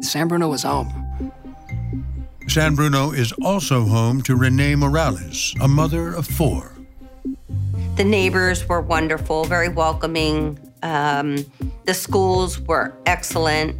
San 0.00 0.26
Bruno 0.26 0.48
was 0.48 0.62
home. 0.62 0.88
San 2.48 2.74
Bruno 2.74 3.10
is 3.10 3.32
also 3.44 3.84
home 3.84 4.22
to 4.22 4.36
Renee 4.36 4.74
Morales, 4.74 5.54
a 5.60 5.68
mother 5.68 6.14
of 6.14 6.26
four. 6.26 6.72
The 7.96 8.04
neighbors 8.04 8.66
were 8.66 8.80
wonderful, 8.80 9.44
very 9.44 9.68
welcoming. 9.68 10.58
Um, 10.82 11.44
the 11.84 11.92
schools 11.92 12.58
were 12.58 12.96
excellent. 13.04 13.78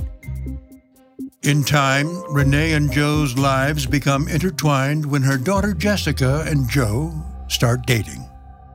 In 1.45 1.65
time, 1.65 2.09
Renee 2.31 2.75
and 2.75 2.93
Joe's 2.93 3.39
lives 3.39 3.87
become 3.87 4.29
intertwined 4.29 5.07
when 5.07 5.23
her 5.23 5.39
daughter 5.39 5.73
Jessica 5.73 6.45
and 6.47 6.69
Joe 6.69 7.25
start 7.49 7.87
dating. 7.87 8.25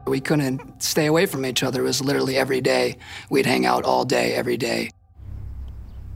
We 0.06 0.20
couldn't 0.20 0.84
stay 0.84 1.06
away 1.06 1.25
from 1.25 1.46
each 1.46 1.63
other. 1.63 1.82
It 1.82 1.86
was 1.86 2.01
literally 2.01 2.38
every 2.38 2.60
day. 2.60 2.98
We'd 3.30 3.46
hang 3.46 3.65
out 3.65 3.86
all 3.86 4.03
day, 4.03 4.34
every 4.34 4.58
day. 4.58 4.89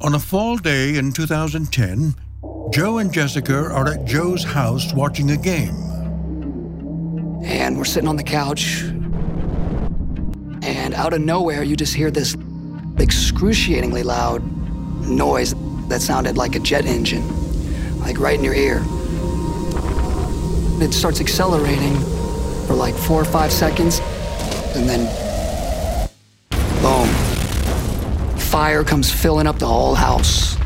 On 0.02 0.14
a 0.14 0.20
fall 0.20 0.58
day 0.58 0.98
in 0.98 1.14
2010, 1.14 2.14
Joe 2.72 2.98
and 2.98 3.12
Jessica 3.12 3.56
are 3.56 3.94
at 3.94 4.06
Joe's 4.06 4.44
house 4.44 4.94
watching 4.94 5.32
a 5.32 5.38
game. 5.38 5.76
And 7.44 7.78
we're 7.78 7.86
sitting 7.86 8.10
on 8.10 8.18
the 8.18 8.24
couch, 8.24 8.84
and 10.64 10.94
out 10.94 11.14
of 11.14 11.22
nowhere, 11.22 11.64
you 11.64 11.76
just 11.78 11.96
hear 11.96 12.12
this 12.12 12.36
excruciatingly 13.00 14.04
loud 14.04 14.44
noise 15.08 15.56
that 15.88 16.02
sounded 16.02 16.38
like 16.38 16.56
a 16.56 16.60
jet 16.60 16.86
engine, 16.86 17.26
like 18.00 18.20
right 18.20 18.38
in 18.38 18.44
your 18.44 18.54
ear. 18.54 18.84
It 20.80 20.94
starts 20.94 21.22
accelerating 21.22 21.96
for 22.68 22.74
like 22.74 22.94
four 22.94 23.22
or 23.22 23.26
five 23.26 23.52
seconds, 23.52 24.00
and 24.76 24.88
then 24.88 25.06
boom. 26.82 27.08
Fire 28.38 28.84
comes 28.84 29.12
filling 29.12 29.48
up 29.48 29.58
the 29.58 29.66
whole 29.66 29.96
house. 29.96 30.58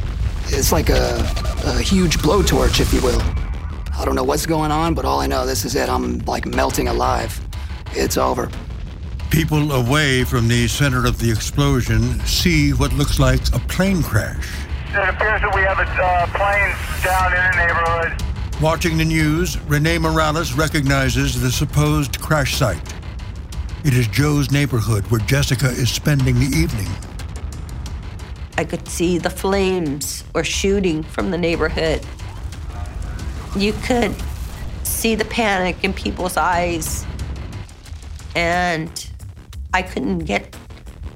It's 0.47 0.71
like 0.71 0.89
a, 0.89 1.19
a 1.65 1.79
huge 1.79 2.17
blowtorch, 2.17 2.79
if 2.81 2.91
you 2.91 3.01
will. 3.01 3.21
I 3.93 4.03
don't 4.03 4.15
know 4.15 4.23
what's 4.23 4.47
going 4.47 4.71
on, 4.71 4.95
but 4.95 5.05
all 5.05 5.21
I 5.21 5.27
know, 5.27 5.45
this 5.45 5.63
is 5.63 5.75
it. 5.75 5.87
I'm 5.87 6.19
like 6.25 6.45
melting 6.47 6.87
alive. 6.87 7.39
It's 7.93 8.17
over. 8.17 8.49
People 9.29 9.71
away 9.71 10.23
from 10.23 10.47
the 10.47 10.67
center 10.67 11.05
of 11.05 11.19
the 11.19 11.31
explosion 11.31 12.19
see 12.25 12.71
what 12.71 12.91
looks 12.93 13.19
like 13.19 13.39
a 13.53 13.59
plane 13.59 14.01
crash. 14.01 14.49
It 14.89 15.07
appears 15.07 15.41
that 15.41 15.55
we 15.55 15.61
have 15.61 15.79
a 15.79 15.87
uh, 15.87 16.27
plane 16.35 16.75
down 17.03 17.31
in 17.31 17.43
the 17.51 17.57
neighborhood. 17.65 18.30
Watching 18.59 18.97
the 18.97 19.05
news, 19.05 19.59
Renee 19.61 19.97
Morales 19.97 20.53
recognizes 20.53 21.39
the 21.39 21.51
supposed 21.51 22.19
crash 22.19 22.55
site. 22.55 22.93
It 23.83 23.93
is 23.93 24.07
Joe's 24.07 24.51
neighborhood 24.51 25.05
where 25.07 25.21
Jessica 25.21 25.67
is 25.67 25.89
spending 25.89 26.35
the 26.35 26.55
evening. 26.55 26.89
I 28.57 28.63
could 28.63 28.87
see 28.87 29.17
the 29.17 29.29
flames 29.29 30.23
were 30.35 30.43
shooting 30.43 31.01
from 31.01 31.31
the 31.31 31.37
neighborhood. 31.37 32.05
You 33.55 33.73
could 33.83 34.13
see 34.83 35.15
the 35.15 35.25
panic 35.25 35.83
in 35.83 35.93
people's 35.93 36.37
eyes. 36.37 37.05
And 38.35 39.09
I 39.73 39.81
couldn't 39.81 40.19
get 40.19 40.55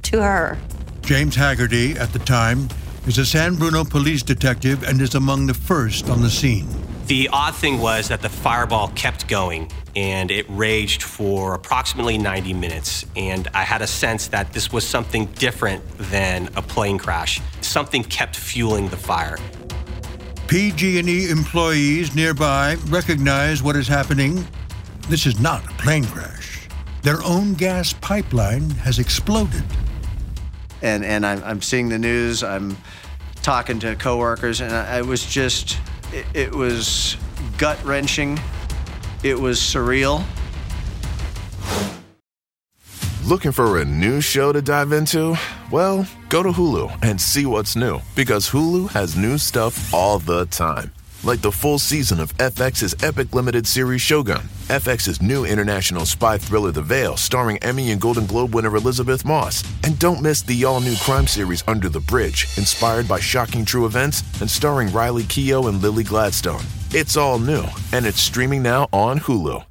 to 0.03 0.23
her. 0.23 0.57
James 1.01 1.35
Haggerty, 1.35 1.91
at 1.99 2.11
the 2.13 2.19
time, 2.19 2.67
is 3.05 3.19
a 3.19 3.25
San 3.25 3.55
Bruno 3.55 3.83
police 3.83 4.23
detective 4.23 4.81
and 4.81 4.99
is 4.99 5.13
among 5.13 5.45
the 5.45 5.53
first 5.53 6.09
on 6.09 6.23
the 6.23 6.29
scene. 6.31 6.67
The 7.07 7.29
odd 7.31 7.53
thing 7.53 7.77
was 7.77 8.07
that 8.07 8.23
the 8.23 8.29
fireball 8.29 8.87
kept 8.95 9.27
going 9.27 9.71
and 9.95 10.31
it 10.31 10.47
raged 10.49 11.03
for 11.03 11.53
approximately 11.53 12.17
90 12.17 12.53
minutes. 12.55 13.05
And 13.15 13.47
I 13.53 13.61
had 13.61 13.83
a 13.83 13.87
sense 13.87 14.27
that 14.29 14.51
this 14.53 14.73
was 14.73 14.87
something 14.87 15.27
different 15.33 15.83
than 15.99 16.49
a 16.55 16.63
plane 16.63 16.97
crash. 16.97 17.39
Something 17.61 18.03
kept 18.03 18.35
fueling 18.35 18.89
the 18.89 18.97
fire. 18.97 19.37
PG&E 20.47 21.29
employees 21.29 22.15
nearby 22.15 22.75
recognize 22.87 23.61
what 23.61 23.75
is 23.75 23.87
happening. 23.87 24.43
This 25.07 25.27
is 25.27 25.39
not 25.39 25.63
a 25.63 25.73
plane 25.75 26.05
crash. 26.05 26.67
Their 27.03 27.21
own 27.23 27.53
gas 27.53 27.93
pipeline 27.93 28.71
has 28.71 28.97
exploded. 28.97 29.63
And 30.81 31.05
and 31.05 31.23
I'm, 31.23 31.43
I'm 31.43 31.61
seeing 31.61 31.89
the 31.89 31.99
news. 31.99 32.43
I'm 32.43 32.75
talking 33.43 33.79
to 33.79 33.95
coworkers, 33.95 34.59
and 34.59 34.73
I, 34.73 34.97
I 34.97 35.01
was 35.03 35.23
just 35.23 35.77
it, 36.13 36.25
it 36.33 36.51
was 36.51 37.17
gut 37.57 37.83
wrenching. 37.83 38.39
It 39.23 39.39
was 39.39 39.59
surreal. 39.59 40.23
Looking 43.25 43.51
for 43.51 43.79
a 43.79 43.85
new 43.85 44.21
show 44.21 44.53
to 44.53 44.61
dive 44.61 44.91
into? 44.91 45.35
Well, 45.71 46.07
go 46.29 46.43
to 46.43 46.49
Hulu 46.49 47.03
and 47.03 47.19
see 47.19 47.47
what's 47.47 47.75
new 47.75 47.99
because 48.15 48.49
Hulu 48.51 48.91
has 48.91 49.17
new 49.17 49.39
stuff 49.39 49.91
all 49.91 50.19
the 50.19 50.45
time. 50.45 50.93
Like 51.23 51.41
the 51.41 51.51
full 51.51 51.79
season 51.79 52.19
of 52.19 52.37
FX's 52.37 52.95
epic 53.03 53.33
limited 53.33 53.65
series 53.65 54.01
Shogun, 54.01 54.43
FX's 54.69 55.21
new 55.21 55.45
international 55.45 56.07
spy 56.07 56.39
thriller 56.39 56.71
The 56.71 56.81
Veil, 56.81 57.17
starring 57.17 57.57
Emmy 57.59 57.91
and 57.91 58.01
Golden 58.01 58.25
Globe 58.25 58.55
winner 58.55 58.75
Elisabeth 58.75 59.23
Moss. 59.23 59.63
And 59.83 59.99
don't 59.99 60.23
miss 60.23 60.41
the 60.41 60.65
all 60.65 60.79
new 60.79 60.95
crime 60.97 61.27
series 61.27 61.63
Under 61.67 61.87
the 61.87 61.99
Bridge, 61.99 62.47
inspired 62.57 63.07
by 63.07 63.19
shocking 63.19 63.63
true 63.63 63.85
events 63.85 64.23
and 64.41 64.49
starring 64.49 64.91
Riley 64.91 65.21
Keough 65.23 65.69
and 65.69 65.83
Lily 65.83 66.03
Gladstone. 66.03 66.63
It's 66.89 67.15
all 67.15 67.37
new, 67.37 67.63
and 67.93 68.07
it's 68.07 68.19
streaming 68.19 68.63
now 68.63 68.87
on 68.91 69.19
Hulu. 69.19 69.63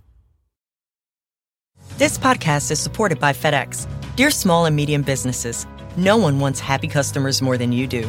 This 1.98 2.16
podcast 2.16 2.70
is 2.70 2.78
supported 2.78 3.18
by 3.18 3.32
FedEx. 3.32 3.88
Dear 4.14 4.30
small 4.30 4.66
and 4.66 4.76
medium 4.76 5.02
businesses, 5.02 5.66
no 5.96 6.16
one 6.16 6.38
wants 6.38 6.60
happy 6.60 6.86
customers 6.86 7.42
more 7.42 7.58
than 7.58 7.72
you 7.72 7.88
do. 7.88 8.08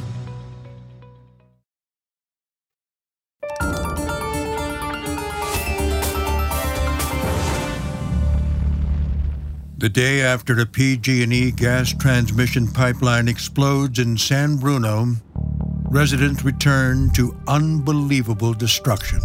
The 9.81 9.89
day 9.89 10.21
after 10.21 10.53
the 10.53 10.67
PG&E 10.67 11.53
gas 11.53 11.91
transmission 11.91 12.67
pipeline 12.67 13.27
explodes 13.27 13.97
in 13.97 14.15
San 14.15 14.57
Bruno, 14.57 15.15
residents 15.89 16.43
return 16.43 17.09
to 17.13 17.35
unbelievable 17.47 18.53
destruction. 18.53 19.19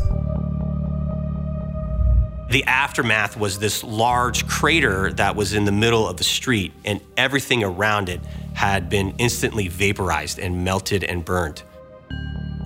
The 2.48 2.64
aftermath 2.66 3.36
was 3.36 3.58
this 3.58 3.84
large 3.84 4.48
crater 4.48 5.12
that 5.12 5.36
was 5.36 5.52
in 5.52 5.66
the 5.66 5.72
middle 5.72 6.08
of 6.08 6.16
the 6.16 6.24
street, 6.24 6.72
and 6.86 7.02
everything 7.18 7.62
around 7.62 8.08
it 8.08 8.22
had 8.54 8.88
been 8.88 9.14
instantly 9.18 9.68
vaporized 9.68 10.38
and 10.38 10.64
melted 10.64 11.04
and 11.04 11.22
burned. 11.22 11.64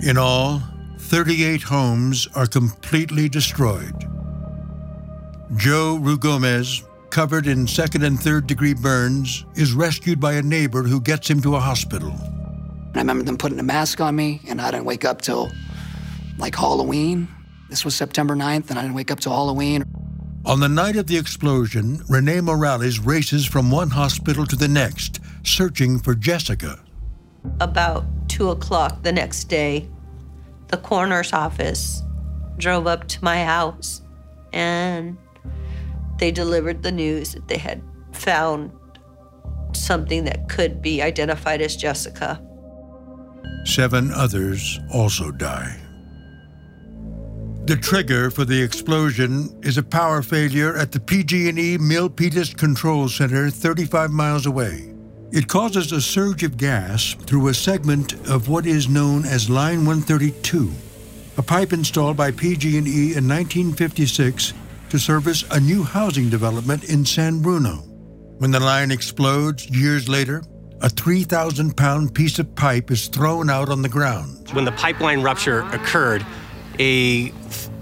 In 0.06 0.16
all, 0.16 0.62
38 1.00 1.62
homes 1.62 2.28
are 2.36 2.46
completely 2.46 3.28
destroyed. 3.28 4.06
Joe 5.56 5.98
Ruigomez, 6.00 6.84
covered 7.10 7.46
in 7.46 7.66
second 7.66 8.04
and 8.04 8.18
third 8.18 8.46
degree 8.46 8.74
burns, 8.74 9.44
is 9.54 9.72
rescued 9.72 10.20
by 10.20 10.34
a 10.34 10.42
neighbor 10.42 10.82
who 10.82 11.00
gets 11.00 11.28
him 11.28 11.40
to 11.42 11.56
a 11.56 11.60
hospital. 11.60 12.14
I 12.94 12.98
remember 12.98 13.24
them 13.24 13.38
putting 13.38 13.58
a 13.58 13.62
mask 13.62 14.00
on 14.00 14.16
me, 14.16 14.40
and 14.48 14.60
I 14.60 14.70
didn't 14.70 14.86
wake 14.86 15.04
up 15.04 15.22
till 15.22 15.50
like 16.38 16.54
Halloween. 16.54 17.28
This 17.68 17.84
was 17.84 17.94
September 17.94 18.34
9th, 18.34 18.70
and 18.70 18.78
I 18.78 18.82
didn't 18.82 18.94
wake 18.94 19.10
up 19.10 19.20
till 19.20 19.32
Halloween. 19.32 19.84
On 20.46 20.58
the 20.58 20.68
night 20.68 20.96
of 20.96 21.06
the 21.06 21.18
explosion, 21.18 22.02
Renee 22.08 22.40
Morales 22.40 22.98
races 22.98 23.44
from 23.44 23.70
one 23.70 23.90
hospital 23.90 24.46
to 24.46 24.56
the 24.56 24.68
next, 24.68 25.20
searching 25.44 25.98
for 25.98 26.14
Jessica. 26.14 26.80
About 27.60 28.04
two 28.28 28.50
o'clock 28.50 29.02
the 29.02 29.12
next 29.12 29.44
day, 29.44 29.88
the 30.68 30.78
coroner's 30.78 31.32
office 31.32 32.02
drove 32.56 32.86
up 32.86 33.06
to 33.08 33.24
my 33.24 33.44
house 33.44 34.02
and 34.52 35.16
they 36.20 36.30
delivered 36.30 36.82
the 36.82 36.92
news 36.92 37.32
that 37.32 37.48
they 37.48 37.56
had 37.56 37.82
found 38.12 38.70
something 39.72 40.24
that 40.24 40.48
could 40.48 40.82
be 40.82 41.00
identified 41.00 41.62
as 41.62 41.74
Jessica. 41.76 42.40
Seven 43.64 44.12
others 44.12 44.78
also 44.92 45.30
die. 45.30 45.76
The 47.64 47.76
trigger 47.76 48.30
for 48.30 48.44
the 48.44 48.60
explosion 48.60 49.48
is 49.62 49.78
a 49.78 49.82
power 49.82 50.22
failure 50.22 50.76
at 50.76 50.92
the 50.92 51.00
PG&E 51.00 51.78
Milpitas 51.78 52.54
Control 52.54 53.08
Center 53.08 53.48
35 53.48 54.10
miles 54.10 54.44
away. 54.44 54.92
It 55.32 55.48
causes 55.48 55.92
a 55.92 56.00
surge 56.00 56.42
of 56.42 56.56
gas 56.56 57.14
through 57.26 57.48
a 57.48 57.54
segment 57.54 58.14
of 58.28 58.48
what 58.48 58.66
is 58.66 58.88
known 58.88 59.24
as 59.24 59.48
Line 59.48 59.86
132, 59.86 60.70
a 61.38 61.42
pipe 61.42 61.72
installed 61.72 62.16
by 62.16 62.30
PG&E 62.30 62.76
in 62.76 63.28
1956 63.28 64.52
to 64.90 64.98
service 64.98 65.44
a 65.52 65.60
new 65.60 65.84
housing 65.84 66.28
development 66.28 66.84
in 66.84 67.04
San 67.04 67.40
Bruno. 67.40 67.76
When 68.38 68.50
the 68.50 68.58
line 68.58 68.90
explodes 68.90 69.70
years 69.70 70.08
later, 70.08 70.42
a 70.82 70.88
3,000 70.88 71.76
pound 71.76 72.14
piece 72.14 72.38
of 72.38 72.54
pipe 72.56 72.90
is 72.90 73.06
thrown 73.06 73.50
out 73.50 73.68
on 73.68 73.82
the 73.82 73.88
ground. 73.88 74.50
When 74.52 74.64
the 74.64 74.72
pipeline 74.72 75.22
rupture 75.22 75.60
occurred, 75.72 76.26
a 76.80 77.32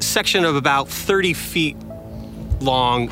section 0.00 0.44
of 0.44 0.56
about 0.56 0.88
30 0.88 1.32
feet 1.32 1.76
long 2.60 3.10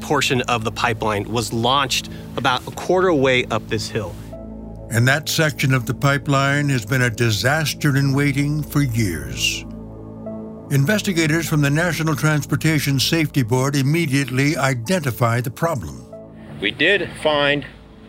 portion 0.00 0.42
of 0.42 0.64
the 0.64 0.72
pipeline 0.72 1.30
was 1.30 1.52
launched 1.52 2.10
about 2.36 2.66
a 2.66 2.70
quarter 2.72 3.14
way 3.14 3.46
up 3.46 3.66
this 3.68 3.88
hill. 3.88 4.14
And 4.90 5.08
that 5.08 5.28
section 5.28 5.72
of 5.72 5.86
the 5.86 5.94
pipeline 5.94 6.68
has 6.68 6.84
been 6.84 7.02
a 7.02 7.10
disaster 7.10 7.96
in 7.96 8.12
waiting 8.12 8.62
for 8.62 8.82
years. 8.82 9.64
Investigators 10.72 11.46
from 11.46 11.60
the 11.60 11.68
National 11.68 12.16
Transportation 12.16 12.98
Safety 12.98 13.42
Board 13.42 13.76
immediately 13.76 14.56
identify 14.56 15.38
the 15.38 15.50
problem. 15.50 16.10
We 16.62 16.70
did 16.70 17.10
find 17.22 17.66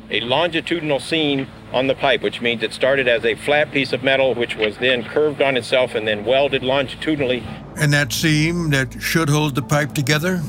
a 0.10 0.22
longitudinal 0.22 1.02
seam 1.02 1.48
on 1.74 1.88
the 1.88 1.96
pipe, 1.96 2.22
which 2.22 2.40
means 2.40 2.64
it 2.64 2.72
started 2.72 3.06
as 3.06 3.26
a 3.26 3.36
flat 3.36 3.74
piece 3.74 3.92
of 3.92 4.02
metal, 4.02 4.34
which 4.34 4.56
was 4.56 4.78
then 4.78 5.04
curved 5.04 5.42
on 5.42 5.58
itself 5.58 5.94
and 5.94 6.08
then 6.08 6.24
welded 6.24 6.64
longitudinally. 6.64 7.44
And 7.76 7.92
that 7.92 8.14
seam 8.14 8.70
that 8.70 8.94
should 9.02 9.28
hold 9.28 9.56
the 9.56 9.62
pipe 9.62 9.92
together? 9.92 10.42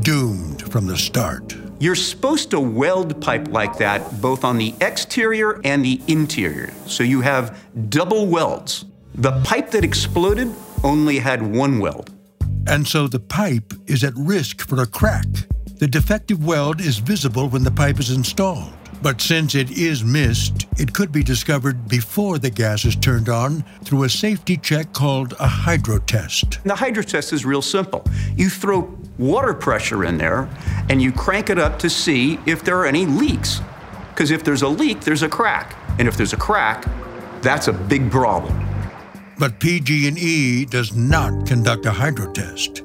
Doomed 0.00 0.72
from 0.72 0.88
the 0.88 0.98
start. 0.98 1.56
You're 1.78 1.94
supposed 1.94 2.50
to 2.50 2.58
weld 2.58 3.22
pipe 3.22 3.46
like 3.46 3.78
that 3.78 4.20
both 4.20 4.42
on 4.42 4.58
the 4.58 4.74
exterior 4.80 5.60
and 5.62 5.84
the 5.84 6.00
interior. 6.08 6.72
So 6.86 7.04
you 7.04 7.20
have 7.20 7.56
double 7.90 8.26
welds. 8.26 8.86
The 9.14 9.40
pipe 9.42 9.70
that 9.70 9.84
exploded 9.84 10.52
only 10.84 11.18
had 11.18 11.42
one 11.42 11.78
weld. 11.78 12.10
And 12.66 12.86
so 12.86 13.08
the 13.08 13.20
pipe 13.20 13.72
is 13.86 14.04
at 14.04 14.14
risk 14.16 14.66
for 14.68 14.82
a 14.82 14.86
crack. 14.86 15.26
The 15.78 15.88
defective 15.88 16.44
weld 16.44 16.80
is 16.80 16.98
visible 16.98 17.48
when 17.48 17.64
the 17.64 17.70
pipe 17.70 17.98
is 17.98 18.10
installed. 18.10 18.72
But 19.02 19.20
since 19.20 19.56
it 19.56 19.72
is 19.72 20.04
missed, 20.04 20.68
it 20.78 20.94
could 20.94 21.10
be 21.10 21.24
discovered 21.24 21.88
before 21.88 22.38
the 22.38 22.50
gas 22.50 22.84
is 22.84 22.94
turned 22.94 23.28
on 23.28 23.64
through 23.82 24.04
a 24.04 24.08
safety 24.08 24.56
check 24.56 24.92
called 24.92 25.34
a 25.40 25.48
hydro 25.48 25.98
test. 25.98 26.60
The 26.62 26.76
hydro 26.76 27.02
test 27.02 27.32
is 27.32 27.44
real 27.44 27.62
simple. 27.62 28.04
You 28.36 28.48
throw 28.48 28.96
water 29.18 29.54
pressure 29.54 30.04
in 30.04 30.18
there 30.18 30.48
and 30.88 31.02
you 31.02 31.10
crank 31.10 31.50
it 31.50 31.58
up 31.58 31.80
to 31.80 31.90
see 31.90 32.38
if 32.46 32.62
there 32.62 32.76
are 32.76 32.86
any 32.86 33.04
leaks. 33.04 33.60
Because 34.10 34.30
if 34.30 34.44
there's 34.44 34.62
a 34.62 34.68
leak, 34.68 35.00
there's 35.00 35.24
a 35.24 35.28
crack. 35.28 35.76
And 35.98 36.06
if 36.06 36.16
there's 36.16 36.32
a 36.32 36.36
crack, 36.36 36.84
that's 37.42 37.66
a 37.66 37.72
big 37.72 38.08
problem. 38.08 38.61
But 39.42 39.58
PG&E 39.58 40.66
does 40.66 40.94
not 40.94 41.46
conduct 41.48 41.84
a 41.86 41.90
hydro 41.90 42.30
test. 42.30 42.84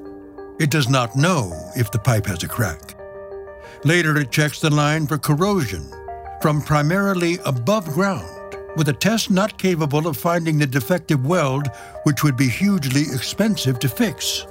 It 0.59 0.71
does 0.71 0.89
not 0.89 1.15
know 1.15 1.51
if 1.75 1.91
the 1.91 1.99
pipe 1.99 2.25
has 2.25 2.41
a 2.41 2.47
crack. 2.47 2.95
Later, 3.85 4.17
it 4.17 4.31
checks 4.31 4.59
the 4.59 4.71
line 4.71 5.05
for 5.05 5.19
corrosion 5.19 5.87
from 6.41 6.63
primarily 6.63 7.37
above 7.45 7.85
ground 7.93 8.57
with 8.75 8.89
a 8.89 8.93
test 8.93 9.29
not 9.29 9.59
capable 9.59 10.07
of 10.07 10.17
finding 10.17 10.57
the 10.57 10.65
defective 10.65 11.23
weld, 11.27 11.67
which 12.05 12.23
would 12.23 12.35
be 12.35 12.49
hugely 12.49 13.01
expensive 13.01 13.77
to 13.77 13.87
fix. 13.87 14.47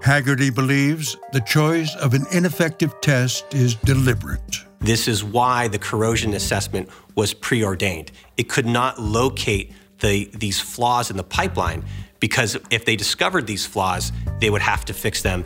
Haggerty 0.00 0.48
believes 0.48 1.14
the 1.34 1.42
choice 1.42 1.94
of 1.96 2.14
an 2.14 2.24
ineffective 2.32 2.98
test 3.02 3.52
is 3.52 3.74
deliberate. 3.74 4.64
This 4.80 5.06
is 5.06 5.22
why 5.22 5.68
the 5.68 5.78
corrosion 5.78 6.32
assessment 6.32 6.88
was 7.16 7.34
preordained. 7.34 8.12
It 8.38 8.48
could 8.48 8.64
not 8.64 8.98
locate 8.98 9.74
the, 10.00 10.30
these 10.34 10.60
flaws 10.60 11.10
in 11.10 11.16
the 11.16 11.24
pipeline 11.24 11.84
because 12.20 12.56
if 12.70 12.84
they 12.84 12.96
discovered 12.96 13.46
these 13.46 13.64
flaws, 13.64 14.12
they 14.40 14.50
would 14.50 14.62
have 14.62 14.84
to 14.86 14.94
fix 14.94 15.22
them. 15.22 15.44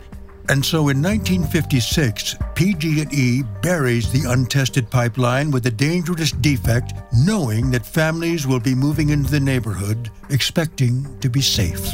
And 0.49 0.63
so 0.65 0.89
in 0.89 1.01
1956, 1.01 2.35
PG&E 2.55 3.43
buries 3.61 4.11
the 4.11 4.29
untested 4.29 4.89
pipeline 4.89 5.51
with 5.51 5.65
a 5.67 5.71
dangerous 5.71 6.31
defect, 6.31 6.93
knowing 7.13 7.71
that 7.71 7.85
families 7.85 8.45
will 8.45 8.59
be 8.59 8.75
moving 8.75 9.09
into 9.09 9.31
the 9.31 9.39
neighborhood 9.39 10.11
expecting 10.29 11.17
to 11.19 11.29
be 11.29 11.41
safe. 11.41 11.87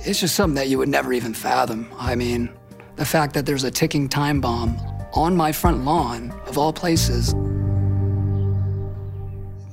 It's 0.00 0.18
just 0.18 0.34
something 0.34 0.56
that 0.56 0.68
you 0.68 0.78
would 0.78 0.88
never 0.88 1.12
even 1.12 1.32
fathom. 1.32 1.88
I 1.96 2.16
mean, 2.16 2.50
the 2.96 3.04
fact 3.04 3.34
that 3.34 3.46
there's 3.46 3.62
a 3.62 3.70
ticking 3.70 4.08
time 4.08 4.40
bomb 4.40 4.76
on 5.14 5.36
my 5.36 5.52
front 5.52 5.84
lawn, 5.84 6.32
of 6.46 6.58
all 6.58 6.72
places, 6.72 7.32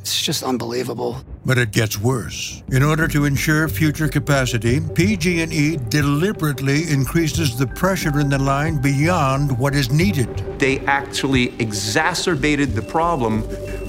it's 0.09 0.21
just 0.21 0.43
unbelievable. 0.43 1.23
But 1.45 1.59
it 1.59 1.71
gets 1.71 1.99
worse. 1.99 2.63
In 2.71 2.81
order 2.81 3.07
to 3.09 3.25
ensure 3.25 3.69
future 3.69 4.07
capacity, 4.07 4.79
PG&E 4.79 5.77
deliberately 5.89 6.89
increases 6.89 7.57
the 7.57 7.67
pressure 7.67 8.19
in 8.19 8.29
the 8.29 8.39
line 8.39 8.81
beyond 8.81 9.57
what 9.59 9.75
is 9.75 9.91
needed. 9.91 10.29
They 10.57 10.79
actually 10.87 11.53
exacerbated 11.61 12.73
the 12.73 12.81
problem 12.81 13.41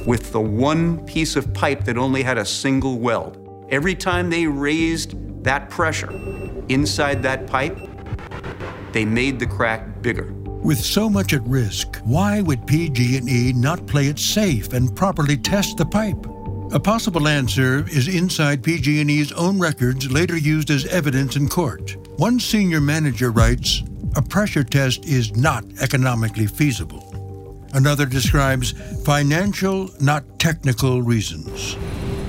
with 0.04 0.30
the 0.32 0.40
one 0.40 1.04
piece 1.06 1.36
of 1.36 1.54
pipe 1.54 1.84
that 1.84 1.96
only 1.96 2.22
had 2.22 2.36
a 2.36 2.44
single 2.44 2.98
weld. 2.98 3.38
Every 3.70 3.94
time 3.94 4.28
they 4.28 4.46
raised 4.46 5.14
that 5.42 5.70
pressure 5.70 6.10
inside 6.68 7.22
that 7.22 7.46
pipe, 7.46 7.78
they 8.92 9.06
made 9.06 9.38
the 9.38 9.46
crack 9.46 10.02
bigger. 10.02 10.34
With 10.62 10.78
so 10.78 11.08
much 11.08 11.32
at 11.32 11.42
risk, 11.46 11.96
why 12.04 12.42
would 12.42 12.66
PG&E 12.66 13.54
not 13.54 13.86
play 13.86 14.08
it 14.08 14.18
safe 14.18 14.74
and 14.74 14.94
properly 14.94 15.38
test 15.38 15.78
the 15.78 15.86
pipe? 15.86 16.26
A 16.72 16.78
possible 16.78 17.26
answer 17.26 17.86
is 17.88 18.08
inside 18.08 18.62
PG&E's 18.62 19.32
own 19.32 19.58
records 19.58 20.12
later 20.12 20.36
used 20.36 20.70
as 20.70 20.84
evidence 20.86 21.36
in 21.36 21.48
court. 21.48 21.96
One 22.18 22.38
senior 22.38 22.80
manager 22.80 23.30
writes, 23.30 23.82
"A 24.16 24.22
pressure 24.22 24.62
test 24.62 25.06
is 25.06 25.34
not 25.34 25.64
economically 25.80 26.46
feasible." 26.46 27.06
Another 27.72 28.04
describes 28.04 28.74
financial, 29.02 29.88
not 29.98 30.38
technical 30.38 31.00
reasons. 31.00 31.76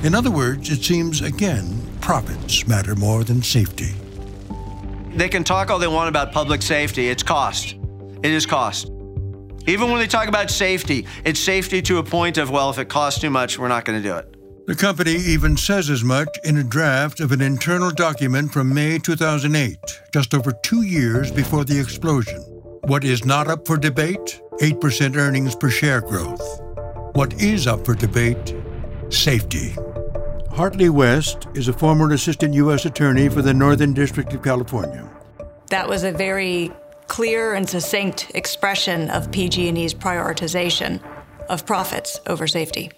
In 0.03 0.15
other 0.15 0.31
words, 0.31 0.69
it 0.69 0.85
seems 0.85 1.21
again, 1.21 1.81
profits 1.99 2.65
matter 2.65 2.95
more 2.95 3.25
than 3.25 3.43
safety. 3.43 3.93
They 5.17 5.27
can 5.27 5.43
talk 5.43 5.69
all 5.69 5.79
they 5.79 5.87
want 5.87 6.07
about 6.07 6.31
public 6.31 6.61
safety, 6.61 7.09
it's 7.09 7.23
cost. 7.23 7.75
It 8.23 8.31
is 8.31 8.45
cost. 8.45 8.91
Even 9.67 9.91
when 9.91 9.99
they 9.99 10.07
talk 10.07 10.27
about 10.27 10.49
safety, 10.49 11.05
it's 11.23 11.39
safety 11.39 11.81
to 11.83 11.97
a 11.97 12.03
point 12.03 12.37
of, 12.37 12.49
well, 12.49 12.69
if 12.69 12.79
it 12.79 12.89
costs 12.89 13.21
too 13.21 13.29
much, 13.29 13.59
we're 13.59 13.67
not 13.67 13.85
going 13.85 14.01
to 14.01 14.07
do 14.07 14.15
it. 14.15 14.35
The 14.67 14.75
company 14.75 15.13
even 15.13 15.57
says 15.57 15.89
as 15.89 16.03
much 16.03 16.29
in 16.43 16.57
a 16.57 16.63
draft 16.63 17.19
of 17.19 17.31
an 17.31 17.41
internal 17.41 17.91
document 17.91 18.53
from 18.53 18.73
May 18.73 18.99
2008, 18.99 19.77
just 20.13 20.33
over 20.33 20.51
two 20.63 20.83
years 20.83 21.31
before 21.31 21.65
the 21.65 21.79
explosion. 21.79 22.39
What 22.85 23.03
is 23.03 23.25
not 23.25 23.47
up 23.47 23.67
for 23.67 23.77
debate? 23.77 24.39
8% 24.59 25.15
earnings 25.15 25.55
per 25.55 25.69
share 25.69 26.01
growth. 26.01 26.41
What 27.13 27.33
is 27.41 27.67
up 27.67 27.85
for 27.85 27.95
debate? 27.95 28.55
Safety. 29.09 29.75
Hartley 30.51 30.89
West 30.89 31.47
is 31.53 31.67
a 31.67 31.73
former 31.73 32.11
assistant 32.13 32.53
U.S. 32.55 32.85
attorney 32.85 33.29
for 33.29 33.41
the 33.41 33.53
Northern 33.53 33.93
District 33.93 34.31
of 34.33 34.43
California. 34.43 35.09
That 35.69 35.87
was 35.87 36.03
a 36.03 36.11
very 36.11 36.71
clear 37.11 37.55
and 37.55 37.67
succinct 37.67 38.31
expression 38.35 39.09
of 39.09 39.29
PG&E's 39.33 39.93
prioritization 39.93 40.97
of 41.49 41.65
profits 41.65 42.21
over 42.25 42.47
safety. 42.47 42.89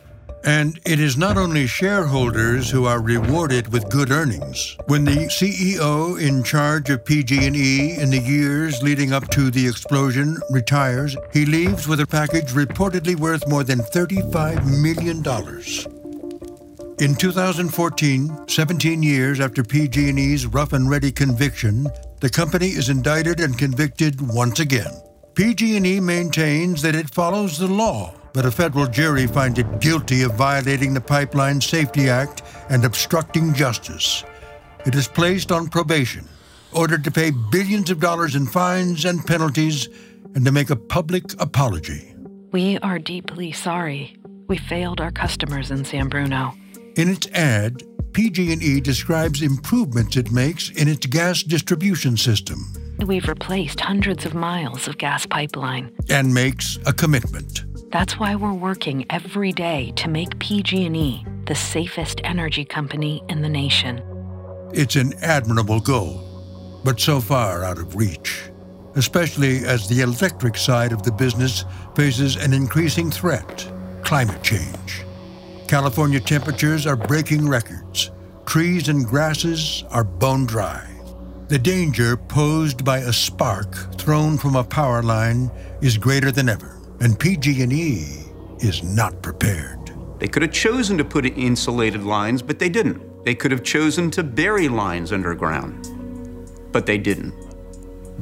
And 0.46 0.80
it 0.86 1.00
is 1.00 1.18
not 1.18 1.36
only 1.36 1.66
shareholders 1.66 2.70
who 2.70 2.86
are 2.86 3.02
rewarded 3.02 3.74
with 3.74 3.90
good 3.90 4.12
earnings. 4.12 4.78
When 4.86 5.04
the 5.04 5.26
CEO 5.38 6.22
in 6.22 6.44
charge 6.44 6.92
of 6.92 7.04
PG&E 7.04 7.98
in 8.00 8.12
the 8.12 8.20
years 8.20 8.84
leading 8.84 9.14
up 9.14 9.30
to 9.30 9.50
the 9.50 9.68
explosion 9.68 10.38
retires, 10.52 11.18
he 11.32 11.48
leaves 11.48 11.88
with 11.88 12.00
a 12.00 12.06
package 12.06 12.52
reportedly 12.52 13.16
worth 13.16 13.50
more 13.50 13.64
than 13.64 13.80
$35 13.80 14.64
million. 14.80 15.24
In 17.00 17.16
2014, 17.16 18.48
17 18.48 19.02
years 19.02 19.40
after 19.40 19.64
PG&E's 19.64 20.46
rough 20.46 20.74
and 20.74 20.88
ready 20.88 21.12
conviction, 21.12 21.88
the 22.24 22.30
company 22.30 22.68
is 22.68 22.88
indicted 22.88 23.42
and 23.42 23.58
convicted 23.58 24.22
once 24.22 24.62
again. 24.62 24.94
PG&E 25.36 26.00
maintains 26.00 26.82
that 26.82 26.96
it 26.96 27.10
follows 27.10 27.58
the 27.58 27.68
law, 27.68 28.14
but 28.32 28.46
a 28.46 28.52
federal 28.52 28.88
jury 28.88 29.28
finds 29.28 29.60
it 29.60 29.82
guilty 29.82 30.22
of 30.22 30.34
violating 30.36 30.94
the 30.94 31.02
Pipeline 31.02 31.60
Safety 31.60 32.08
Act 32.08 32.42
and 32.70 32.86
obstructing 32.86 33.54
justice. 33.54 34.24
It 34.86 34.96
is 34.96 35.06
placed 35.06 35.52
on 35.52 35.68
probation, 35.68 36.26
ordered 36.72 37.04
to 37.04 37.12
pay 37.12 37.30
billions 37.52 37.90
of 37.90 38.00
dollars 38.00 38.36
in 38.36 38.48
fines 38.48 39.04
and 39.04 39.28
penalties, 39.28 39.90
and 40.34 40.46
to 40.46 40.52
make 40.54 40.70
a 40.70 40.78
public 40.78 41.26
apology. 41.42 42.16
We 42.54 42.78
are 42.78 43.00
deeply 43.00 43.52
sorry. 43.52 44.16
We 44.48 44.56
failed 44.56 45.02
our 45.02 45.12
customers 45.12 45.72
in 45.72 45.84
San 45.84 46.08
Bruno. 46.08 46.54
In 46.96 47.10
its 47.10 47.28
ad, 47.34 47.84
PG&E 48.14 48.80
describes 48.82 49.42
improvements 49.42 50.18
it 50.18 50.32
makes 50.32 50.70
in 50.72 50.88
its 50.88 51.06
gas 51.08 51.44
distribution 51.44 52.16
system 52.18 52.60
We've 53.06 53.28
replaced 53.28 53.80
hundreds 53.82 54.26
of 54.26 54.34
miles 54.34 54.88
of 54.88 54.98
gas 54.98 55.26
pipeline. 55.26 55.92
and 56.10 56.34
makes 56.34 56.78
a 56.86 56.94
commitment. 56.94 57.64
That's 57.92 58.18
why 58.20 58.36
we're 58.36 58.54
working 58.54 59.06
every 59.10 59.52
day 59.52 59.92
to 59.98 60.08
make 60.10 60.38
PG&E 60.40 61.26
the 61.46 61.56
safest 61.56 62.22
energy 62.24 62.64
company 62.66 63.22
in 63.30 63.42
the 63.42 63.50
nation. 63.50 64.02
It's 64.74 64.96
an 64.96 65.14
admirable 65.22 65.80
goal, 65.80 66.82
but 66.84 67.00
so 67.00 67.20
far 67.20 67.64
out 67.64 67.78
of 67.78 67.96
reach, 67.96 68.44
especially 68.96 69.66
as 69.66 69.88
the 69.90 70.02
electric 70.02 70.56
side 70.56 70.92
of 70.94 71.04
the 71.04 71.12
business 71.12 71.66
faces 71.96 72.36
an 72.38 72.54
increasing 72.54 73.12
threat 73.12 73.68
climate 74.04 74.44
change. 74.44 75.04
California 75.74 76.20
temperatures 76.20 76.86
are 76.86 76.96
breaking 76.96 77.50
records. 77.50 78.12
Trees 78.46 78.90
and 78.90 79.04
grasses 79.04 79.84
are 79.90 80.04
bone 80.04 80.46
dry. 80.46 80.88
The 81.48 81.58
danger 81.58 82.16
posed 82.16 82.86
by 82.86 83.00
a 83.00 83.12
spark 83.12 83.74
thrown 83.96 84.38
from 84.38 84.56
a 84.56 84.64
power 84.64 85.02
line 85.02 85.50
is 85.82 85.98
greater 85.98 86.32
than 86.32 86.48
ever, 86.48 86.78
and 87.00 87.20
PG&E 87.20 88.06
is 88.60 88.84
not 88.84 89.20
prepared. 89.24 89.92
They 90.20 90.28
could 90.28 90.44
have 90.44 90.52
chosen 90.52 90.96
to 91.00 91.04
put 91.04 91.26
insulated 91.26 92.04
lines, 92.04 92.44
but 92.44 92.60
they 92.60 92.70
didn't. 92.70 93.26
They 93.26 93.34
could 93.34 93.50
have 93.50 93.64
chosen 93.64 94.12
to 94.12 94.22
bury 94.22 94.68
lines 94.68 95.12
underground, 95.12 95.90
but 96.72 96.86
they 96.86 97.00
didn't. 97.00 97.34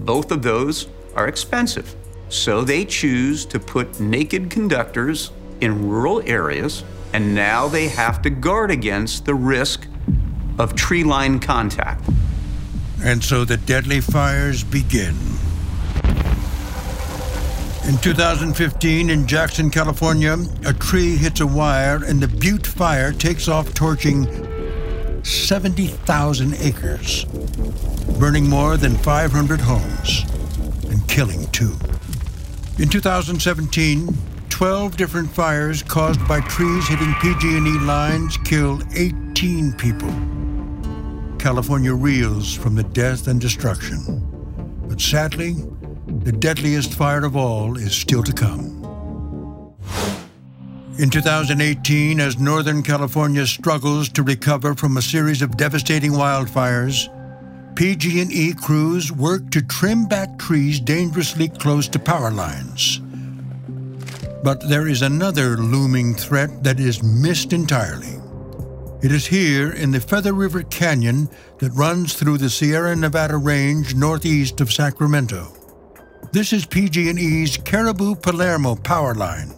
Both 0.05 0.31
of 0.31 0.41
those 0.41 0.87
are 1.17 1.27
expensive. 1.27 1.97
So 2.29 2.61
they 2.61 2.85
choose 2.85 3.45
to 3.47 3.59
put 3.59 3.99
naked 3.99 4.49
conductors 4.49 5.31
in 5.59 5.89
rural 5.89 6.21
areas, 6.25 6.85
and 7.13 7.35
now 7.35 7.67
they 7.67 7.87
have 7.87 8.21
to 8.21 8.29
guard 8.29 8.71
against 8.71 9.25
the 9.25 9.35
risk 9.35 9.87
of 10.57 10.75
tree 10.75 11.03
line 11.03 11.39
contact. 11.39 12.07
And 13.03 13.23
so 13.23 13.45
the 13.45 13.57
deadly 13.57 13.99
fires 13.99 14.63
begin. 14.63 15.15
In 17.87 17.97
2015, 17.97 19.09
in 19.09 19.27
Jackson, 19.27 19.71
California, 19.71 20.37
a 20.65 20.73
tree 20.73 21.17
hits 21.17 21.41
a 21.41 21.47
wire 21.47 22.03
and 22.05 22.21
the 22.21 22.27
Butte 22.27 22.67
fire 22.67 23.11
takes 23.11 23.47
off, 23.47 23.73
torching 23.73 24.27
70,000 25.23 26.53
acres, 26.55 27.25
burning 28.19 28.47
more 28.47 28.77
than 28.77 28.95
500 28.97 29.59
homes 29.59 30.25
and 30.89 31.07
killing 31.07 31.47
two. 31.47 31.75
In 32.77 32.87
2017, 32.87 34.15
12 34.61 34.95
different 34.95 35.27
fires 35.27 35.81
caused 35.81 36.23
by 36.27 36.39
trees 36.41 36.87
hitting 36.87 37.11
PG&E 37.15 37.79
lines 37.79 38.37
killed 38.45 38.85
18 38.95 39.73
people. 39.73 40.13
California 41.39 41.91
reels 41.91 42.53
from 42.53 42.75
the 42.75 42.83
death 42.83 43.27
and 43.27 43.41
destruction. 43.41 43.97
But 44.87 45.01
sadly, 45.01 45.55
the 46.05 46.31
deadliest 46.31 46.93
fire 46.93 47.25
of 47.25 47.35
all 47.35 47.75
is 47.75 47.91
still 47.91 48.21
to 48.21 48.31
come. 48.31 48.85
In 50.99 51.09
2018, 51.09 52.19
as 52.19 52.37
Northern 52.37 52.83
California 52.83 53.47
struggles 53.47 54.09
to 54.09 54.21
recover 54.21 54.75
from 54.75 54.97
a 54.97 55.01
series 55.01 55.41
of 55.41 55.57
devastating 55.57 56.11
wildfires, 56.11 57.09
PG&E 57.75 58.53
crews 58.53 59.11
work 59.11 59.49
to 59.49 59.63
trim 59.63 60.05
back 60.05 60.37
trees 60.37 60.79
dangerously 60.79 61.49
close 61.49 61.87
to 61.87 61.97
power 61.97 62.29
lines. 62.29 63.01
But 64.43 64.67
there 64.67 64.87
is 64.87 65.03
another 65.03 65.55
looming 65.55 66.15
threat 66.15 66.63
that 66.63 66.79
is 66.79 67.03
missed 67.03 67.53
entirely. 67.53 68.19
It 69.03 69.11
is 69.11 69.27
here 69.27 69.71
in 69.71 69.91
the 69.91 69.99
Feather 69.99 70.33
River 70.33 70.63
Canyon 70.63 71.29
that 71.59 71.71
runs 71.73 72.13
through 72.13 72.39
the 72.39 72.49
Sierra 72.49 72.95
Nevada 72.95 73.37
range 73.37 73.95
northeast 73.95 74.61
of 74.61 74.71
Sacramento. 74.71 75.53
This 76.31 76.53
is 76.53 76.65
PG&E's 76.65 77.57
Caribou 77.57 78.15
Palermo 78.15 78.75
power 78.75 79.13
line, 79.13 79.53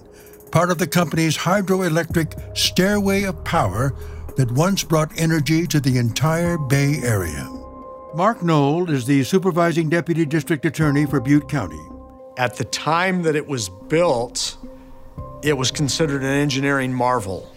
part 0.52 0.72
of 0.72 0.80
the 0.80 0.88
company's 0.88 1.38
hydroelectric 1.38 2.58
Stairway 2.58 3.24
of 3.24 3.44
Power 3.44 3.94
that 4.38 4.52
once 4.52 4.84
brought 4.84 5.18
energy 5.20 5.68
to 5.68 5.80
the 5.80 5.98
entire 5.98 6.58
Bay 6.58 7.00
Area. 7.04 7.50
Mark 8.16 8.44
Knoll 8.44 8.90
is 8.90 9.06
the 9.06 9.24
supervising 9.24 9.90
deputy 9.90 10.26
district 10.26 10.66
attorney 10.66 11.06
for 11.06 11.20
Butte 11.20 11.48
County. 11.48 11.82
At 12.38 12.56
the 12.56 12.66
time 12.66 13.22
that 13.24 13.36
it 13.36 13.48
was 13.48 13.70
built, 13.70 14.58
it 15.44 15.58
was 15.58 15.72
considered 15.72 16.22
an 16.22 16.28
engineering 16.28 16.94
marvel. 16.94 17.54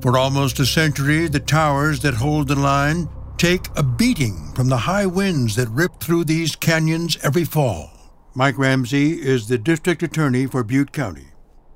For 0.00 0.16
almost 0.16 0.58
a 0.58 0.66
century, 0.66 1.28
the 1.28 1.40
towers 1.40 2.00
that 2.00 2.14
hold 2.14 2.48
the 2.48 2.56
line 2.56 3.08
take 3.36 3.66
a 3.76 3.82
beating 3.82 4.52
from 4.54 4.68
the 4.68 4.76
high 4.76 5.06
winds 5.06 5.56
that 5.56 5.68
rip 5.68 6.00
through 6.00 6.24
these 6.24 6.56
canyons 6.56 7.18
every 7.22 7.44
fall. 7.44 7.90
Mike 8.34 8.56
Ramsey 8.58 9.12
is 9.12 9.48
the 9.48 9.58
district 9.58 10.02
attorney 10.02 10.46
for 10.46 10.62
Butte 10.62 10.92
County. 10.92 11.28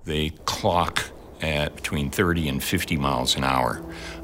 They 0.05 0.31
clock 0.45 1.11
at 1.41 1.75
between 1.77 2.11
30 2.11 2.49
and 2.49 2.63
50 2.63 2.97
miles 2.97 3.37
an 3.37 3.45
hour 3.45 3.83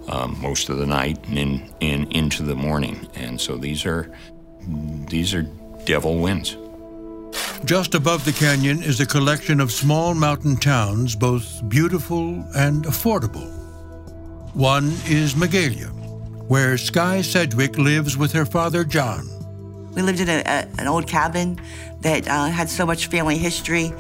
um, 0.09 0.40
most 0.40 0.68
of 0.68 0.78
the 0.78 0.87
night 0.87 1.22
and 1.26 1.38
in, 1.38 1.74
in, 1.80 2.12
into 2.12 2.42
the 2.42 2.54
morning. 2.54 3.09
And 3.14 3.40
so 3.40 3.56
these 3.56 3.85
are 3.85 4.11
these 5.09 5.35
are 5.35 5.42
devil 5.85 6.18
winds. 6.18 6.56
Just 7.64 7.94
above 7.94 8.24
the 8.24 8.32
canyon 8.32 8.82
is 8.82 9.00
a 9.00 9.06
collection 9.06 9.60
of 9.60 9.70
small 9.70 10.14
mountain 10.14 10.56
towns, 10.56 11.14
both 11.14 11.68
beautiful 11.68 12.42
and 12.56 12.84
affordable. 12.84 13.48
One 14.54 14.86
is 15.06 15.34
Magalia, 15.34 15.88
where 16.48 16.78
Sky 16.78 17.20
Sedgwick 17.20 17.76
lives 17.76 18.16
with 18.16 18.32
her 18.32 18.46
father 18.46 18.82
John. 18.82 19.28
We 19.94 20.02
lived 20.02 20.20
in 20.20 20.28
a, 20.28 20.40
a, 20.40 20.68
an 20.78 20.88
old 20.88 21.06
cabin 21.06 21.60
that 22.00 22.26
uh, 22.26 22.46
had 22.46 22.70
so 22.70 22.86
much 22.86 23.08
family 23.08 23.36
history 23.36 23.92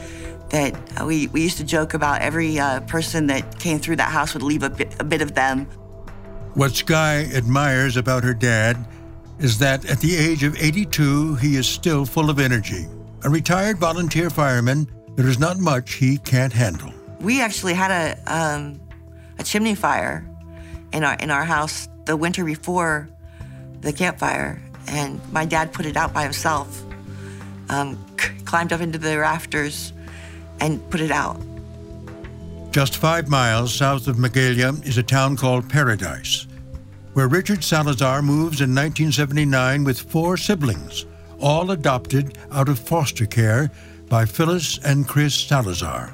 that 0.48 0.74
uh, 1.00 1.04
we, 1.04 1.28
we 1.28 1.42
used 1.42 1.58
to 1.58 1.64
joke 1.64 1.94
about 1.94 2.22
every 2.22 2.58
uh, 2.58 2.80
person 2.80 3.26
that 3.26 3.60
came 3.60 3.78
through 3.78 3.96
that 3.96 4.10
house 4.10 4.32
would 4.34 4.42
leave 4.42 4.62
a 4.62 4.70
bit, 4.70 4.98
a 4.98 5.04
bit 5.04 5.20
of 5.20 5.34
them. 5.34 5.66
What 6.54 6.72
Sky 6.72 7.28
admires 7.34 7.96
about 7.96 8.24
her 8.24 8.34
dad 8.34 8.84
is 9.38 9.58
that 9.58 9.84
at 9.84 10.00
the 10.00 10.16
age 10.16 10.42
of 10.44 10.60
82, 10.60 11.36
he 11.36 11.56
is 11.56 11.68
still 11.68 12.04
full 12.04 12.30
of 12.30 12.40
energy. 12.40 12.86
A 13.22 13.28
retired 13.28 13.78
volunteer 13.78 14.30
fireman, 14.30 14.88
there 15.16 15.28
is 15.28 15.38
not 15.38 15.58
much 15.58 15.94
he 15.94 16.16
can't 16.18 16.52
handle. 16.52 16.92
We 17.20 17.42
actually 17.42 17.74
had 17.74 17.90
a, 17.90 18.34
um, 18.34 18.80
a 19.38 19.44
chimney 19.44 19.74
fire 19.74 20.26
in 20.94 21.04
our, 21.04 21.14
in 21.16 21.30
our 21.30 21.44
house 21.44 21.86
the 22.06 22.16
winter 22.16 22.44
before 22.44 23.10
the 23.82 23.92
campfire, 23.92 24.62
and 24.88 25.20
my 25.32 25.44
dad 25.44 25.72
put 25.72 25.84
it 25.84 25.96
out 25.96 26.14
by 26.14 26.22
himself, 26.22 26.82
um, 27.68 27.98
c- 28.18 28.30
climbed 28.44 28.72
up 28.72 28.80
into 28.80 28.98
the 28.98 29.18
rafters, 29.18 29.92
and 30.60 30.80
put 30.90 31.00
it 31.00 31.10
out. 31.10 31.38
Just 32.70 32.96
five 32.96 33.28
miles 33.28 33.74
south 33.74 34.06
of 34.06 34.16
Magalia 34.16 34.86
is 34.86 34.96
a 34.96 35.02
town 35.02 35.36
called 35.36 35.68
Paradise, 35.68 36.46
where 37.12 37.28
Richard 37.28 37.62
Salazar 37.62 38.22
moves 38.22 38.60
in 38.60 38.74
1979 38.74 39.84
with 39.84 40.00
four 40.00 40.36
siblings, 40.36 41.04
all 41.40 41.70
adopted 41.70 42.38
out 42.52 42.68
of 42.68 42.78
foster 42.78 43.26
care 43.26 43.70
by 44.08 44.24
Phyllis 44.24 44.78
and 44.84 45.06
Chris 45.06 45.34
Salazar. 45.34 46.12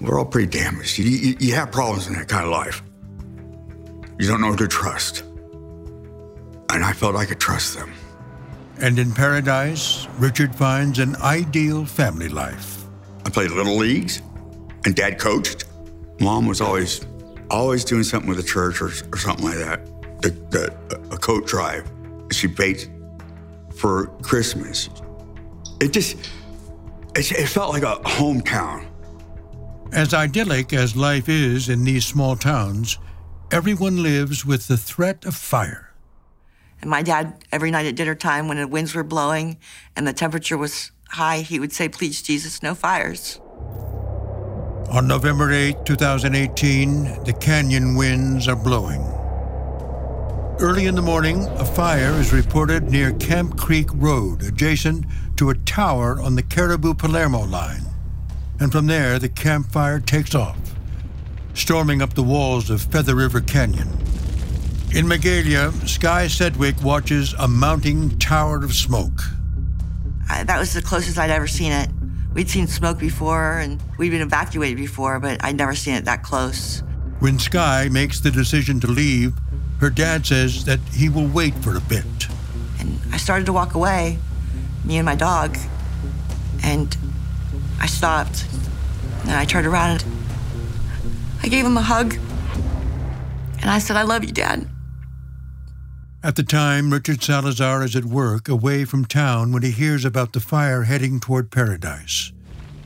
We're 0.00 0.18
all 0.18 0.24
pretty 0.24 0.48
damaged. 0.48 0.98
You, 0.98 1.04
you, 1.04 1.36
you 1.38 1.54
have 1.54 1.70
problems 1.70 2.08
in 2.08 2.14
that 2.14 2.28
kind 2.28 2.44
of 2.44 2.50
life. 2.50 2.82
You 4.18 4.28
don't 4.28 4.40
know 4.40 4.50
who 4.50 4.56
to 4.56 4.68
trust. 4.68 5.20
And 6.70 6.84
I 6.84 6.92
felt 6.92 7.16
I 7.16 7.24
could 7.24 7.40
trust 7.40 7.76
them. 7.76 7.92
And 8.80 8.98
in 8.98 9.12
Paradise, 9.12 10.08
Richard 10.18 10.54
finds 10.54 10.98
an 10.98 11.14
ideal 11.16 11.84
family 11.84 12.28
life. 12.28 12.84
I 13.24 13.30
played 13.30 13.52
little 13.52 13.76
leagues, 13.76 14.20
and 14.84 14.94
Dad 14.96 15.20
coached. 15.20 15.66
Mom 16.18 16.46
was 16.46 16.60
always, 16.60 17.06
always 17.50 17.84
doing 17.84 18.02
something 18.02 18.28
with 18.28 18.38
the 18.38 18.44
church 18.44 18.80
or, 18.80 18.90
or 19.12 19.18
something 19.18 19.44
like 19.44 19.58
that. 19.58 19.86
The, 20.22 20.30
the, 20.50 20.98
a 21.12 21.18
coat 21.18 21.46
drive. 21.46 21.88
She 22.32 22.48
baked 22.48 22.88
for 23.74 24.06
Christmas. 24.22 24.88
It 25.80 25.92
just, 25.92 26.16
it, 27.16 27.32
it 27.32 27.48
felt 27.48 27.72
like 27.72 27.82
a 27.82 27.96
hometown. 28.02 28.86
As 29.92 30.14
idyllic 30.14 30.72
as 30.72 30.96
life 30.96 31.28
is 31.28 31.68
in 31.68 31.84
these 31.84 32.06
small 32.06 32.36
towns, 32.36 32.98
everyone 33.50 34.02
lives 34.02 34.46
with 34.46 34.68
the 34.68 34.76
threat 34.76 35.24
of 35.24 35.34
fire. 35.34 35.92
And 36.80 36.90
my 36.90 37.02
dad, 37.02 37.44
every 37.52 37.70
night 37.70 37.86
at 37.86 37.94
dinner 37.94 38.14
time, 38.14 38.48
when 38.48 38.56
the 38.56 38.66
winds 38.66 38.94
were 38.94 39.04
blowing 39.04 39.58
and 39.94 40.06
the 40.06 40.12
temperature 40.12 40.56
was 40.56 40.90
high, 41.10 41.40
he 41.40 41.60
would 41.60 41.72
say, 41.72 41.88
Please, 41.88 42.22
Jesus, 42.22 42.62
no 42.62 42.74
fires. 42.74 43.38
On 44.90 45.06
November 45.06 45.52
8, 45.52 45.86
2018, 45.86 47.24
the 47.24 47.32
canyon 47.32 47.94
winds 47.94 48.48
are 48.48 48.56
blowing. 48.56 49.21
Early 50.62 50.86
in 50.86 50.94
the 50.94 51.02
morning, 51.02 51.44
a 51.58 51.64
fire 51.64 52.12
is 52.20 52.32
reported 52.32 52.84
near 52.84 53.12
Camp 53.14 53.58
Creek 53.58 53.88
Road, 53.94 54.44
adjacent 54.44 55.04
to 55.36 55.50
a 55.50 55.56
tower 55.56 56.20
on 56.20 56.36
the 56.36 56.42
Caribou 56.44 56.94
Palermo 56.94 57.44
line. 57.44 57.82
And 58.60 58.70
from 58.70 58.86
there, 58.86 59.18
the 59.18 59.28
campfire 59.28 59.98
takes 59.98 60.36
off, 60.36 60.56
storming 61.54 62.00
up 62.00 62.14
the 62.14 62.22
walls 62.22 62.70
of 62.70 62.80
Feather 62.80 63.16
River 63.16 63.40
Canyon. 63.40 63.88
In 64.94 65.04
Magalia, 65.04 65.72
Sky 65.88 66.28
Sedgwick 66.28 66.80
watches 66.80 67.34
a 67.40 67.48
mounting 67.48 68.16
tower 68.20 68.64
of 68.64 68.72
smoke. 68.72 69.20
I, 70.30 70.44
that 70.44 70.60
was 70.60 70.74
the 70.74 70.82
closest 70.82 71.18
I'd 71.18 71.30
ever 71.30 71.48
seen 71.48 71.72
it. 71.72 71.88
We'd 72.34 72.48
seen 72.48 72.68
smoke 72.68 73.00
before 73.00 73.58
and 73.58 73.82
we'd 73.98 74.10
been 74.10 74.22
evacuated 74.22 74.76
before, 74.76 75.18
but 75.18 75.44
I'd 75.44 75.56
never 75.56 75.74
seen 75.74 75.94
it 75.94 76.04
that 76.04 76.22
close. 76.22 76.84
When 77.18 77.40
Sky 77.40 77.88
makes 77.90 78.20
the 78.20 78.30
decision 78.30 78.78
to 78.78 78.86
leave, 78.86 79.34
Her 79.82 79.90
dad 79.90 80.24
says 80.24 80.64
that 80.66 80.78
he 80.94 81.08
will 81.08 81.26
wait 81.26 81.56
for 81.56 81.76
a 81.76 81.80
bit. 81.80 82.04
And 82.78 83.00
I 83.10 83.16
started 83.16 83.46
to 83.46 83.52
walk 83.52 83.74
away, 83.74 84.16
me 84.84 84.96
and 84.96 85.04
my 85.04 85.16
dog, 85.16 85.58
and 86.62 86.96
I 87.80 87.86
stopped. 87.86 88.46
And 89.22 89.32
I 89.32 89.44
turned 89.44 89.66
around 89.66 90.04
and 90.04 90.12
I 91.42 91.48
gave 91.48 91.66
him 91.66 91.76
a 91.76 91.82
hug. 91.82 92.14
And 93.60 93.68
I 93.68 93.80
said, 93.80 93.96
I 93.96 94.02
love 94.02 94.22
you, 94.22 94.30
Dad. 94.30 94.68
At 96.22 96.36
the 96.36 96.44
time, 96.44 96.92
Richard 96.92 97.20
Salazar 97.20 97.82
is 97.82 97.96
at 97.96 98.04
work 98.04 98.48
away 98.48 98.84
from 98.84 99.04
town 99.04 99.50
when 99.50 99.64
he 99.64 99.72
hears 99.72 100.04
about 100.04 100.32
the 100.32 100.38
fire 100.38 100.84
heading 100.84 101.18
toward 101.18 101.50
Paradise 101.50 102.30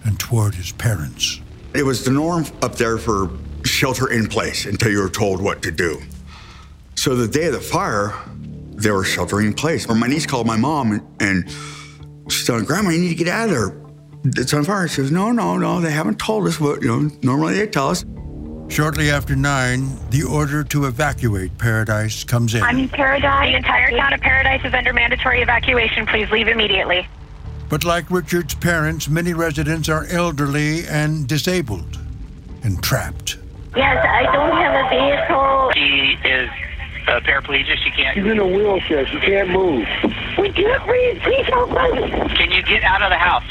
and 0.03 0.19
toward 0.19 0.55
his 0.55 0.73
parents. 0.73 1.43
It 1.75 1.83
was 1.85 2.07
the 2.07 2.11
norm 2.11 2.47
up 2.63 2.77
there 2.77 2.97
for 2.97 3.29
shelter 3.67 4.11
in 4.11 4.29
place 4.29 4.65
until 4.65 4.91
you 4.91 5.03
were 5.03 5.11
told 5.11 5.43
what 5.43 5.61
to 5.61 5.71
do. 5.71 6.01
So 6.97 7.15
the 7.15 7.29
day 7.29 7.47
of 7.47 7.53
the 7.53 7.61
fire, 7.61 8.15
they 8.75 8.91
were 8.91 9.05
sheltering 9.05 9.49
in 9.49 9.55
place. 9.55 9.89
Or 9.89 9.95
my 9.95 10.07
niece 10.07 10.27
called 10.27 10.47
my 10.47 10.57
mom 10.57 10.93
and, 10.93 11.03
and 11.21 11.51
she's 12.33 12.47
telling 12.47 12.65
Grandma, 12.65 12.91
you 12.91 13.01
need 13.01 13.11
to 13.11 13.15
get 13.15 13.29
out 13.29 13.49
of 13.49 13.51
there. 13.51 13.83
It's 14.25 14.53
on 14.53 14.65
fire. 14.65 14.89
She 14.89 14.97
says, 14.97 15.11
No, 15.13 15.31
no, 15.31 15.57
no, 15.57 15.81
they 15.81 15.93
haven't 15.93 16.19
told 16.19 16.47
us 16.49 16.59
what, 16.59 16.83
you 16.83 16.89
know, 16.89 17.11
normally 17.23 17.55
they 17.55 17.67
tell 17.67 17.91
us. 17.91 18.05
Shortly 18.69 19.11
after 19.11 19.37
nine, 19.37 19.97
the 20.11 20.25
order 20.25 20.65
to 20.65 20.87
evacuate 20.87 21.57
Paradise 21.57 22.25
comes 22.25 22.55
in. 22.55 22.63
I'm 22.63 22.79
in 22.79 22.89
Paradise. 22.89 23.53
The 23.53 23.57
entire 23.57 23.91
town 23.97 24.13
of 24.13 24.21
Paradise 24.21 24.65
is 24.65 24.75
under 24.75 24.93
mandatory 24.93 25.41
evacuation. 25.41 26.05
Please 26.07 26.29
leave 26.33 26.49
immediately. 26.49 27.07
But 27.69 27.85
like 27.85 28.11
Richard's 28.11 28.55
parents, 28.57 29.09
many 29.09 29.35
residents 29.35 29.89
are 29.89 30.07
elderly 30.07 30.87
and 30.89 31.29
disabled 31.29 31.99
and 32.65 32.83
trapped. 32.83 33.39
Yes, 33.77 34.05
I 34.05 34.23
don't 34.33 34.57
have 34.57 34.75
a 34.75 34.89
vehicle. 34.89 35.71
She 35.75 36.29
is 36.29 36.51
uh, 37.07 37.21
paraplegic. 37.21 37.77
She 37.85 37.91
can't. 37.91 38.15
She's 38.15 38.27
in 38.27 38.39
a 38.39 38.47
wheelchair. 38.47 39.07
She 39.07 39.19
can't 39.21 39.51
move. 39.51 39.87
We 40.39 40.51
can't 40.53 40.85
breathe. 40.85 41.21
Please 41.23 41.47
help 41.47 41.71
us. 41.73 42.37
Can 42.37 42.51
you 42.51 42.63
get 42.63 42.83
out 42.83 43.03
of 43.03 43.11
the 43.11 43.17
house? 43.17 43.45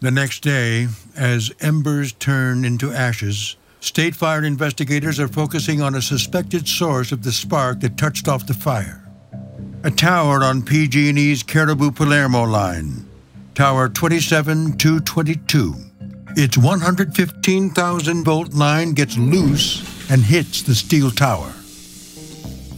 The 0.00 0.10
next 0.10 0.42
day, 0.42 0.88
as 1.16 1.52
embers 1.60 2.12
turn 2.12 2.64
into 2.64 2.92
ashes, 2.92 3.56
state 3.80 4.16
fire 4.16 4.42
investigators 4.42 5.20
are 5.20 5.28
focusing 5.28 5.80
on 5.80 5.94
a 5.94 6.02
suspected 6.02 6.66
source 6.66 7.12
of 7.12 7.22
the 7.22 7.30
spark 7.30 7.78
that 7.80 7.96
touched 7.96 8.26
off 8.26 8.46
the 8.46 8.54
fire. 8.54 8.98
A 9.84 9.90
tower 9.90 10.42
on 10.42 10.62
PG&E's 10.62 11.42
Caribou 11.42 11.92
Palermo 11.92 12.44
line, 12.44 13.06
Tower 13.54 13.88
27222. 13.88 15.74
Its 16.34 16.56
115,000 16.56 18.24
volt 18.24 18.54
line 18.54 18.92
gets 18.94 19.18
loose 19.18 20.10
and 20.10 20.22
hits 20.22 20.62
the 20.62 20.74
steel 20.74 21.10
tower. 21.10 21.52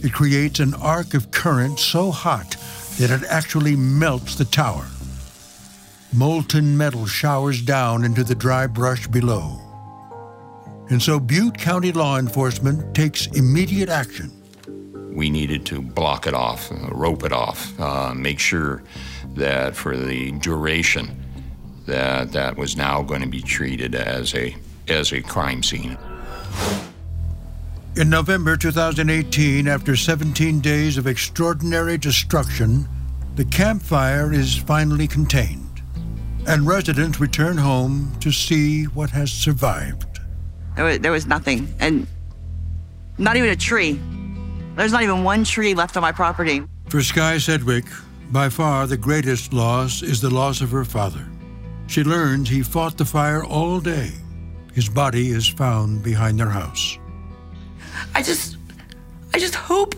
It 0.03 0.11
creates 0.11 0.59
an 0.59 0.73
arc 0.73 1.13
of 1.13 1.31
current 1.31 1.79
so 1.79 2.11
hot 2.11 2.57
that 2.99 3.11
it 3.11 3.23
actually 3.29 3.77
melts 3.77 4.35
the 4.35 4.43
tower. 4.43 4.85
Molten 6.11 6.77
metal 6.77 7.05
showers 7.05 7.61
down 7.61 8.03
into 8.03 8.25
the 8.25 8.35
dry 8.35 8.67
brush 8.67 9.07
below. 9.07 9.61
And 10.89 11.01
so 11.01 11.17
Butte 11.17 11.57
County 11.57 11.93
law 11.93 12.19
enforcement 12.19 12.93
takes 12.93 13.27
immediate 13.27 13.87
action. 13.87 14.31
We 15.15 15.29
needed 15.29 15.65
to 15.67 15.81
block 15.81 16.27
it 16.27 16.33
off, 16.33 16.69
uh, 16.73 16.89
rope 16.91 17.23
it 17.23 17.31
off, 17.31 17.79
uh, 17.79 18.13
make 18.13 18.39
sure 18.39 18.83
that 19.35 19.77
for 19.77 19.95
the 19.95 20.31
duration 20.33 21.24
that 21.85 22.31
that 22.31 22.57
was 22.57 22.75
now 22.75 23.01
going 23.01 23.21
to 23.21 23.27
be 23.27 23.41
treated 23.41 23.95
as 23.95 24.33
a 24.35 24.55
as 24.87 25.11
a 25.13 25.21
crime 25.21 25.63
scene. 25.63 25.97
In 27.97 28.09
November 28.09 28.57
2018, 28.57 29.67
after 29.67 29.95
17 29.95 30.59
days 30.59 30.97
of 30.97 31.07
extraordinary 31.07 31.97
destruction, 31.97 32.87
the 33.35 33.45
Camp 33.45 33.81
Fire 33.81 34.33
is 34.33 34.57
finally 34.57 35.07
contained, 35.07 35.81
and 36.45 36.67
residents 36.67 37.19
return 37.19 37.57
home 37.57 38.11
to 38.19 38.31
see 38.31 38.83
what 38.83 39.09
has 39.11 39.31
survived. 39.31 40.19
There 40.75 40.85
was, 40.85 40.99
there 40.99 41.11
was 41.11 41.25
nothing, 41.25 41.73
and 41.79 42.05
not 43.17 43.37
even 43.37 43.49
a 43.49 43.55
tree. 43.55 43.99
There's 44.75 44.91
not 44.91 45.03
even 45.03 45.23
one 45.23 45.45
tree 45.45 45.73
left 45.73 45.95
on 45.95 46.01
my 46.01 46.11
property. 46.11 46.63
For 46.89 47.01
Sky 47.01 47.37
Sedgwick, 47.37 47.85
by 48.29 48.49
far 48.49 48.87
the 48.87 48.97
greatest 48.97 49.53
loss 49.53 50.01
is 50.01 50.19
the 50.19 50.29
loss 50.29 50.59
of 50.59 50.69
her 50.71 50.83
father. 50.83 51.25
She 51.87 52.03
learns 52.03 52.49
he 52.49 52.63
fought 52.63 52.97
the 52.97 53.05
fire 53.05 53.43
all 53.43 53.79
day. 53.79 54.11
His 54.73 54.89
body 54.89 55.29
is 55.29 55.47
found 55.47 56.03
behind 56.03 56.39
their 56.39 56.49
house. 56.49 56.97
I 58.13 58.21
just, 58.21 58.57
I 59.33 59.39
just 59.39 59.55
hope 59.55 59.95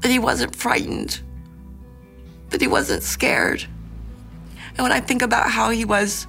that 0.00 0.10
he 0.10 0.18
wasn't 0.18 0.54
frightened, 0.54 1.20
that 2.50 2.60
he 2.60 2.66
wasn't 2.66 3.02
scared. 3.02 3.66
And 4.68 4.78
when 4.78 4.92
I 4.92 5.00
think 5.00 5.22
about 5.22 5.50
how 5.50 5.70
he 5.70 5.84
was 5.84 6.26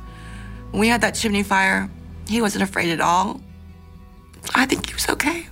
when 0.72 0.82
we 0.82 0.88
had 0.88 1.02
that 1.02 1.16
chimney 1.16 1.44
fire, 1.44 1.90
he 2.28 2.42
wasn't 2.42 2.64
afraid 2.64 2.90
at 2.90 3.02
all. 3.02 3.42
I 4.56 4.66
think 4.66 4.88
he 4.88 4.94
was 4.94 5.08
okay. 5.10 5.48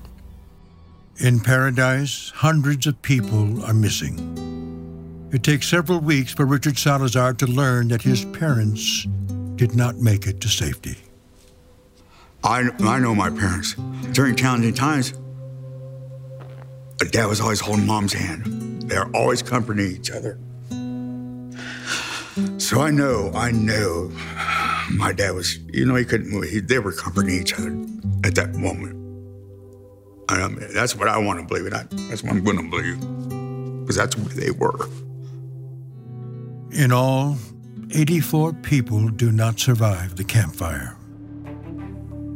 In 1.17 1.39
Paradise, 1.39 2.31
hundreds 2.35 2.87
of 2.87 3.01
people 3.01 3.63
are 3.63 3.73
missing. 3.73 4.54
It 5.35 5.43
takes 5.43 5.67
several 5.67 5.99
weeks 5.99 6.31
for 6.33 6.45
Richard 6.45 6.77
Salazar 6.77 7.33
to 7.33 7.45
learn 7.45 7.89
that 7.89 8.01
his 8.01 8.23
parents 8.23 9.03
did 9.57 9.75
not 9.75 9.97
make 9.97 10.27
it 10.27 10.39
to 10.39 10.47
safety. 10.47 10.95
I, 12.41 12.69
I 12.79 12.99
know 12.99 13.13
my 13.13 13.29
parents. 13.29 13.75
During 14.13 14.37
challenging 14.37 14.73
times, 14.73 15.11
dad 17.11 17.25
was 17.25 17.41
always 17.41 17.59
holding 17.59 17.85
mom's 17.85 18.13
hand. 18.13 18.83
They're 18.83 19.13
always 19.13 19.41
comforting 19.41 19.91
each 19.91 20.09
other. 20.09 20.39
So 22.57 22.79
I 22.79 22.91
know, 22.91 23.29
I 23.35 23.51
know 23.51 24.13
my 24.93 25.11
dad 25.11 25.31
was, 25.31 25.57
you 25.73 25.85
know, 25.85 25.95
he 25.95 26.05
couldn't 26.05 26.29
move. 26.29 26.45
He, 26.45 26.61
they 26.61 26.79
were 26.79 26.93
comforting 26.93 27.37
each 27.37 27.53
other 27.55 27.75
at 28.23 28.35
that 28.35 28.55
moment. 28.55 28.95
I 30.29 30.47
mean, 30.47 30.73
that's 30.73 30.95
what 30.95 31.09
I 31.09 31.17
want 31.17 31.41
to 31.41 31.45
believe, 31.45 31.65
and 31.65 31.75
I, 31.75 31.83
that's 32.07 32.23
what 32.23 32.31
I'm 32.31 32.41
going 32.45 32.55
to 32.55 32.69
believe, 32.69 33.81
because 33.81 33.97
that's 33.97 34.15
where 34.15 34.33
they 34.33 34.51
were. 34.51 34.87
In 36.71 36.91
all, 36.91 37.37
84 37.91 38.53
people 38.53 39.09
do 39.09 39.31
not 39.31 39.59
survive 39.59 40.15
the 40.15 40.23
Camp 40.23 40.55
Fire. 40.55 40.97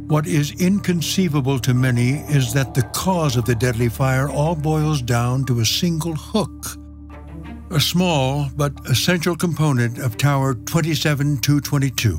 What 0.06 0.26
is 0.26 0.52
inconceivable 0.60 1.58
to 1.60 1.74
many 1.74 2.20
is 2.28 2.52
that 2.52 2.74
the 2.74 2.82
cause 2.94 3.36
of 3.36 3.44
the 3.44 3.54
deadly 3.54 3.88
fire 3.88 4.28
all 4.28 4.56
boils 4.56 5.02
down 5.02 5.44
to 5.44 5.60
a 5.60 5.64
single 5.64 6.14
hook, 6.14 6.66
a 7.70 7.80
small 7.80 8.48
but 8.56 8.72
essential 8.88 9.36
component 9.36 9.98
of 9.98 10.16
Tower 10.16 10.54
27222. 10.54 12.18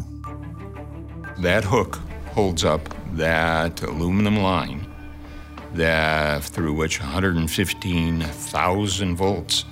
That 1.39 1.63
hook 1.63 1.95
holds 2.27 2.63
up 2.63 2.87
that 3.15 3.81
aluminum 3.81 4.37
line 4.37 4.85
that 5.73 6.43
through 6.43 6.73
which 6.73 6.99
115,000 6.99 9.15
volts 9.15 9.65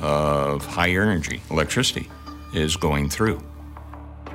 of 0.00 0.64
high 0.64 0.90
energy 0.90 1.40
electricity 1.50 2.08
is 2.54 2.76
going 2.76 3.08
through. 3.08 3.40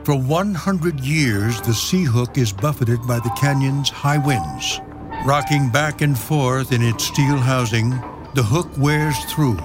For 0.04 0.16
100 0.16 1.00
years, 1.00 1.60
the 1.62 1.74
C-hook 1.74 2.38
is 2.38 2.54
buffeted 2.54 3.06
by 3.08 3.20
the 3.20 3.32
canyon's 3.32 3.90
high 3.90 4.20
winds. 4.20 4.80
Rocking 5.26 5.70
back 5.70 6.02
and 6.02 6.18
forth 6.18 6.72
in 6.72 6.84
its 6.84 7.06
steel 7.06 7.38
housing, 7.38 7.90
the 8.36 8.44
hook 8.44 8.70
wears 8.78 9.18
through, 9.26 9.58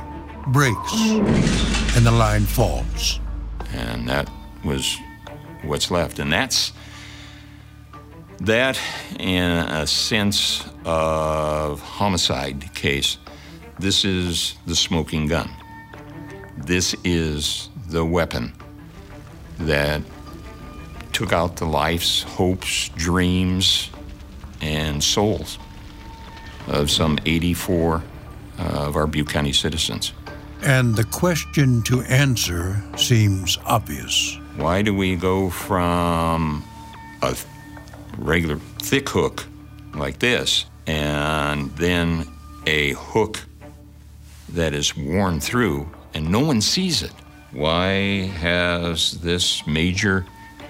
breaks, 0.46 0.94
and 1.94 2.06
the 2.06 2.10
line 2.10 2.46
falls. 2.46 3.20
And 3.74 4.08
that 4.08 4.30
was 4.64 4.96
what's 5.62 5.90
left. 5.90 6.18
And 6.18 6.32
that's 6.32 6.72
that, 8.40 8.80
in 9.18 9.50
a 9.50 9.86
sense 9.86 10.64
of 10.86 11.82
homicide 11.82 12.74
case, 12.74 13.18
this 13.78 14.04
is 14.06 14.54
the 14.66 14.74
smoking 14.74 15.26
gun. 15.26 15.50
This 16.66 16.94
is 17.04 17.68
the 17.88 18.04
weapon 18.04 18.52
that 19.58 20.02
took 21.12 21.32
out 21.32 21.56
the 21.56 21.64
lives, 21.64 22.22
hopes, 22.22 22.90
dreams, 22.90 23.90
and 24.60 25.02
souls 25.02 25.58
of 26.68 26.90
some 26.90 27.18
84 27.24 28.02
uh, 28.58 28.62
of 28.62 28.96
our 28.96 29.06
Butte 29.06 29.28
County 29.28 29.52
citizens. 29.52 30.12
And 30.62 30.94
the 30.94 31.04
question 31.04 31.82
to 31.84 32.02
answer 32.02 32.82
seems 32.96 33.58
obvious. 33.64 34.38
Why 34.56 34.82
do 34.82 34.94
we 34.94 35.16
go 35.16 35.48
from 35.48 36.62
a 37.22 37.34
regular 38.18 38.56
thick 38.78 39.08
hook 39.08 39.46
like 39.94 40.18
this 40.18 40.66
and 40.86 41.70
then 41.76 42.26
a 42.66 42.92
hook 42.92 43.40
that 44.50 44.74
is 44.74 44.96
worn 44.96 45.40
through 45.40 45.88
and 46.14 46.30
no 46.30 46.40
one 46.40 46.60
sees 46.60 47.02
it? 47.02 47.12
Why 47.52 48.26
has 48.38 49.12
this 49.20 49.66
major 49.66 50.26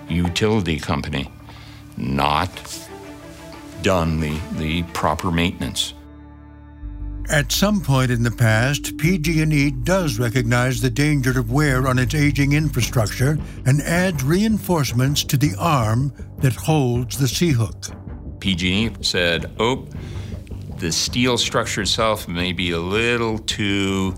utility 0.09 0.78
company 0.78 1.30
not 1.97 2.51
done 3.82 4.20
the, 4.20 4.38
the 4.53 4.82
proper 4.95 5.30
maintenance. 5.30 5.95
At 7.28 7.53
some 7.53 7.80
point 7.80 8.11
in 8.11 8.24
the 8.24 8.30
past, 8.30 8.99
PG&E 8.99 9.70
does 9.84 10.18
recognize 10.18 10.80
the 10.80 10.91
danger 10.91 11.38
of 11.38 11.53
wear 11.53 11.86
on 11.86 11.99
its 11.99 12.14
aging 12.14 12.55
infrastructure 12.55 13.38
and 13.66 13.80
adds 13.82 14.24
reinforcements 14.24 15.22
to 15.24 15.36
the 15.36 15.55
arm 15.57 16.12
that 16.38 16.55
holds 16.55 17.16
the 17.18 17.28
C-hook. 17.28 17.86
PG&E 18.41 18.91
said, 19.03 19.53
"Oh, 19.61 19.86
the 20.78 20.91
steel 20.91 21.38
structure 21.38 21.82
itself 21.82 22.26
may 22.26 22.53
be 22.53 22.72
a 22.72 22.80
little 22.80 23.38
too 23.38 24.16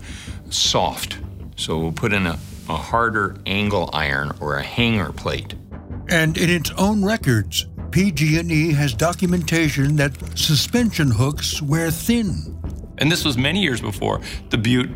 soft, 0.53 1.17
so 1.55 1.77
we'll 1.77 1.91
put 1.91 2.13
in 2.13 2.27
a, 2.27 2.39
a 2.69 2.75
harder 2.75 3.37
angle 3.45 3.89
iron 3.93 4.31
or 4.39 4.57
a 4.57 4.63
hanger 4.63 5.11
plate." 5.11 5.55
And 6.09 6.37
in 6.37 6.49
its 6.49 6.71
own 6.77 7.03
records, 7.03 7.67
PG&E 7.91 8.73
has 8.73 8.93
documentation 8.93 9.95
that 9.97 10.13
suspension 10.37 11.11
hooks 11.11 11.61
wear 11.61 11.91
thin. 11.91 12.59
And 12.97 13.11
this 13.11 13.23
was 13.23 13.37
many 13.37 13.61
years 13.61 13.81
before 13.81 14.21
the 14.49 14.57
Butte 14.57 14.89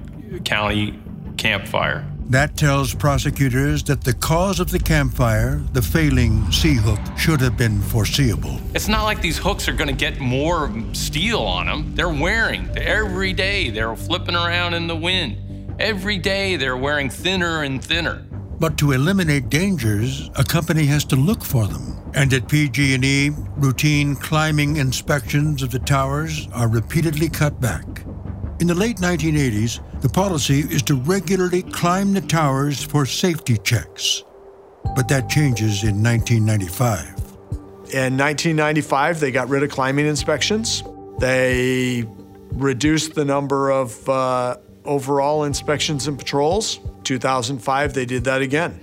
County 0.46 1.00
Camp 1.38 1.68
Fire. 1.68 2.06
That 2.30 2.58
tells 2.58 2.94
prosecutors 2.94 3.84
that 3.84 4.04
the 4.04 4.14
cause 4.14 4.60
of 4.60 4.70
the 4.70 4.80
Camp 4.80 5.14
Fire, 5.14 5.62
the 5.72 5.82
failing 5.82 6.52
C-hook, 6.52 7.00
should 7.18 7.40
have 7.40 7.56
been 7.56 7.82
foreseeable. 7.82 8.60
It's 8.74 8.90
not 8.90 9.04
like 9.04 9.22
these 9.22 9.38
hooks 9.38 9.70
are 9.70 9.74
going 9.74 9.88
to 9.88 9.96
get 9.96 10.20
more 10.20 10.74
steel 10.92 11.40
on 11.40 11.68
them. 11.68 11.96
They're 11.96 12.10
wearing 12.10 12.70
every 12.78 13.32
day. 13.32 13.70
They're 13.70 13.96
flipping 13.96 14.36
around 14.36 14.74
in 14.74 14.88
the 14.88 14.96
wind. 14.96 15.38
Every 15.80 16.18
day 16.18 16.56
they're 16.56 16.76
wearing 16.76 17.08
thinner 17.08 17.62
and 17.62 17.84
thinner. 17.84 18.26
But 18.60 18.80
to 18.80 18.94
eliminate 18.94 19.50
dangers, 19.50 20.32
a 20.36 20.44
company 20.44 20.86
has 20.86 21.06
to 21.06 21.16
look 21.16 21.44
for 21.44 21.68
them. 21.68 22.12
And 22.16 22.34
at 22.34 22.50
PG&E, 22.50 23.30
routine 23.58 24.16
climbing 24.16 24.78
inspections 24.78 25.62
of 25.62 25.70
the 25.70 25.78
towers 25.78 26.48
are 26.52 26.68
repeatedly 26.68 27.30
cut 27.30 27.62
back. 27.62 27.86
In 28.60 28.66
the 28.66 28.74
late 28.74 28.98
1980s, 28.98 30.02
the 30.02 30.10
policy 30.10 30.62
is 30.62 30.82
to 30.84 30.96
regularly 30.96 31.62
climb 31.62 32.12
the 32.12 32.22
towers 32.22 32.84
for 32.84 33.06
safety 33.06 33.58
checks. 33.58 34.24
But 34.96 35.08
that 35.10 35.30
changes 35.30 35.84
in 35.84 36.02
1995. 36.02 37.18
In 37.94 38.18
1995, 38.18 39.20
they 39.20 39.30
got 39.30 39.48
rid 39.48 39.62
of 39.62 39.70
climbing 39.70 40.08
inspections. 40.08 40.82
They 41.20 42.04
reduced 42.54 43.14
the 43.14 43.26
number 43.26 43.70
of 43.70 44.10
uh, 44.10 44.58
overall 44.88 45.44
inspections 45.44 46.08
and 46.08 46.18
patrols. 46.18 46.80
2005, 47.04 47.94
they 47.94 48.06
did 48.06 48.24
that 48.24 48.42
again. 48.42 48.80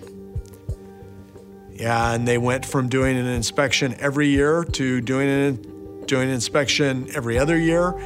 Yeah, 1.73 2.13
and 2.13 2.27
they 2.27 2.39
went 2.39 2.65
from 2.65 2.89
doing 2.89 3.17
an 3.17 3.27
inspection 3.27 3.97
every 3.99 4.29
year 4.29 4.65
to 4.65 5.01
doing 5.01 5.29
an, 5.29 6.05
doing 6.07 6.29
an 6.29 6.35
inspection 6.35 7.09
every 7.15 7.39
other 7.39 7.59
year 7.59 8.01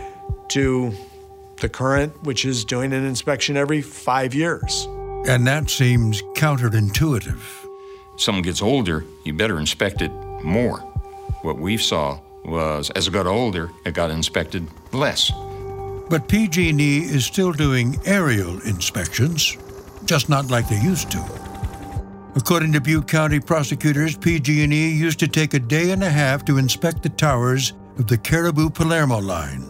to 0.48 0.92
the 1.60 1.68
current, 1.68 2.22
which 2.22 2.44
is 2.44 2.64
doing 2.64 2.92
an 2.92 3.04
inspection 3.04 3.56
every 3.56 3.82
five 3.82 4.34
years. 4.34 4.86
And 5.26 5.46
that 5.46 5.68
seems 5.68 6.22
counterintuitive. 6.34 7.40
Someone 8.16 8.42
gets 8.42 8.62
older, 8.62 9.04
you 9.24 9.34
better 9.34 9.58
inspect 9.58 10.00
it 10.00 10.10
more. 10.42 10.78
What 11.42 11.58
we 11.58 11.76
saw 11.76 12.20
was 12.44 12.90
as 12.90 13.06
it 13.06 13.12
got 13.12 13.26
older, 13.26 13.70
it 13.84 13.94
got 13.94 14.10
inspected 14.10 14.66
less. 14.92 15.30
But 16.10 16.26
PG&E 16.26 16.98
is 17.00 17.26
still 17.26 17.52
doing 17.52 18.00
aerial 18.06 18.60
inspections, 18.62 19.56
just 20.06 20.28
not 20.28 20.50
like 20.50 20.68
they 20.68 20.80
used 20.80 21.10
to. 21.10 21.22
According 22.34 22.72
to 22.72 22.80
Butte 22.80 23.08
County 23.08 23.40
prosecutors, 23.40 24.16
PG&E 24.16 24.90
used 24.90 25.18
to 25.18 25.28
take 25.28 25.54
a 25.54 25.58
day 25.58 25.90
and 25.90 26.02
a 26.02 26.08
half 26.08 26.44
to 26.46 26.56
inspect 26.56 27.02
the 27.02 27.10
towers 27.10 27.74
of 27.98 28.06
the 28.06 28.16
Caribou 28.16 28.70
Palermo 28.70 29.18
line. 29.18 29.64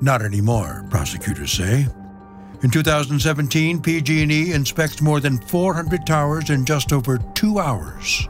Not 0.00 0.20
anymore, 0.22 0.84
prosecutors 0.90 1.52
say. 1.52 1.86
In 2.62 2.70
2017, 2.70 3.80
PG&E 3.80 4.52
inspects 4.52 5.00
more 5.00 5.20
than 5.20 5.38
400 5.38 6.06
towers 6.06 6.50
in 6.50 6.64
just 6.64 6.92
over 6.92 7.18
2 7.34 7.58
hours. 7.58 8.28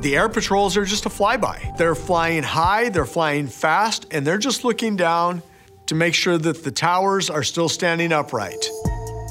The 0.00 0.16
air 0.16 0.28
patrols 0.28 0.76
are 0.76 0.84
just 0.84 1.06
a 1.06 1.08
flyby. 1.08 1.76
They're 1.76 1.94
flying 1.94 2.42
high, 2.42 2.88
they're 2.88 3.04
flying 3.04 3.46
fast, 3.46 4.06
and 4.10 4.26
they're 4.26 4.38
just 4.38 4.64
looking 4.64 4.96
down 4.96 5.42
to 5.86 5.94
make 5.94 6.14
sure 6.14 6.38
that 6.38 6.64
the 6.64 6.70
towers 6.70 7.30
are 7.30 7.42
still 7.42 7.68
standing 7.68 8.12
upright. 8.12 8.68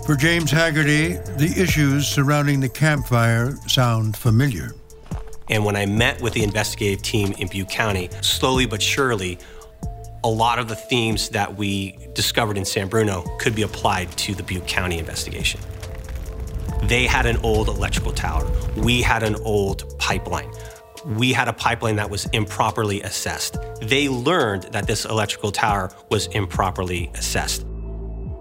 For 0.06 0.16
James 0.16 0.52
Haggerty, 0.52 1.14
the 1.38 1.54
issues 1.58 2.08
surrounding 2.08 2.60
the 2.60 2.70
Camp 2.70 3.08
Fire 3.08 3.56
sound 3.68 4.16
familiar. 4.16 4.72
And 5.50 5.66
when 5.66 5.76
I 5.76 5.86
met 5.86 6.22
with 6.22 6.34
the 6.34 6.44
investigative 6.44 7.04
team 7.04 7.34
in 7.40 7.48
Butte 7.48 7.70
County, 7.70 8.10
slowly 8.22 8.66
but 8.66 8.82
surely, 8.82 9.38
a 10.24 10.30
lot 10.30 10.58
of 10.58 10.68
the 10.68 10.76
themes 10.76 11.30
that 11.30 11.56
we 11.56 11.98
discovered 12.14 12.58
in 12.58 12.66
San 12.66 12.88
Bruno 12.88 13.24
could 13.40 13.56
be 13.56 13.62
applied 13.62 14.12
to 14.18 14.34
the 14.34 14.42
Butte 14.42 14.68
County 14.68 14.98
investigation. 14.98 15.60
They 16.84 17.06
had 17.06 17.26
an 17.26 17.38
old 17.38 17.68
electrical 17.68 18.12
tower. 18.12 18.50
We 18.76 19.02
had 19.02 19.24
an 19.24 19.36
old 19.44 19.98
pipeline. 19.98 20.52
We 21.06 21.34
had 21.34 21.48
a 21.48 21.54
pipeline 21.54 21.98
that 21.98 22.10
was 22.10 22.26
improperly 22.34 23.02
assessed. 23.04 23.58
They 23.80 24.10
learned 24.10 24.64
that 24.72 24.88
this 24.88 25.06
electrical 25.06 25.52
tower 25.52 25.92
was 26.10 26.26
improperly 26.28 27.12
assessed. 27.14 27.62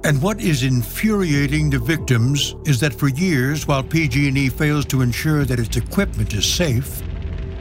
And 0.04 0.20
what 0.22 0.40
is 0.40 0.62
infuriating 0.62 1.70
to 1.72 1.78
victims 1.78 2.54
is 2.64 2.80
that 2.80 2.94
for 2.94 3.08
years, 3.08 3.66
while 3.66 3.82
PG&E 3.82 4.48
fails 4.48 4.86
to 4.86 5.02
ensure 5.02 5.44
that 5.44 5.58
its 5.58 5.76
equipment 5.76 6.32
is 6.32 6.46
safe, 6.46 7.02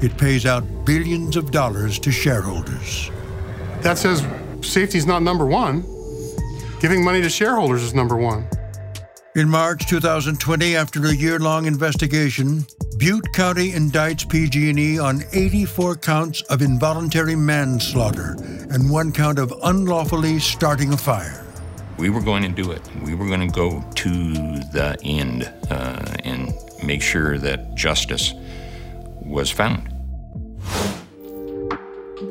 it 0.01 0.17
pays 0.17 0.45
out 0.45 0.63
billions 0.85 1.35
of 1.35 1.51
dollars 1.51 1.99
to 1.99 2.11
shareholders. 2.11 3.11
That 3.81 3.97
says 3.97 4.25
safety 4.61 4.97
is 4.97 5.05
not 5.05 5.21
number 5.21 5.45
one. 5.45 5.83
Giving 6.79 7.03
money 7.03 7.21
to 7.21 7.29
shareholders 7.29 7.83
is 7.83 7.93
number 7.93 8.15
one. 8.15 8.47
In 9.35 9.49
March 9.49 9.85
2020, 9.87 10.75
after 10.75 11.05
a 11.05 11.13
year-long 11.13 11.65
investigation, 11.65 12.65
Butte 12.97 13.33
County 13.33 13.71
indicts 13.71 14.27
PG&E 14.27 14.99
on 14.99 15.23
84 15.31 15.95
counts 15.97 16.41
of 16.43 16.61
involuntary 16.61 17.35
manslaughter 17.35 18.35
and 18.69 18.89
one 18.89 19.11
count 19.11 19.39
of 19.39 19.53
unlawfully 19.63 20.39
starting 20.39 20.93
a 20.93 20.97
fire. 20.97 21.45
We 21.97 22.09
were 22.09 22.21
going 22.21 22.43
to 22.43 22.49
do 22.49 22.71
it. 22.71 22.81
We 23.03 23.15
were 23.15 23.27
going 23.27 23.39
to 23.39 23.53
go 23.53 23.83
to 23.95 24.11
the 24.11 24.97
end 25.03 25.51
uh, 25.69 26.05
and 26.23 26.53
make 26.83 27.01
sure 27.01 27.37
that 27.37 27.75
justice 27.75 28.33
was 29.21 29.49
found. 29.49 29.87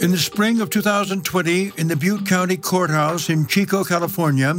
In 0.01 0.11
the 0.11 0.19
spring 0.19 0.61
of 0.61 0.71
2020, 0.71 1.73
in 1.77 1.89
the 1.89 1.97
Butte 1.97 2.27
County 2.27 2.57
Courthouse 2.57 3.31
in 3.31 3.47
Chico, 3.47 3.85
California, 3.85 4.55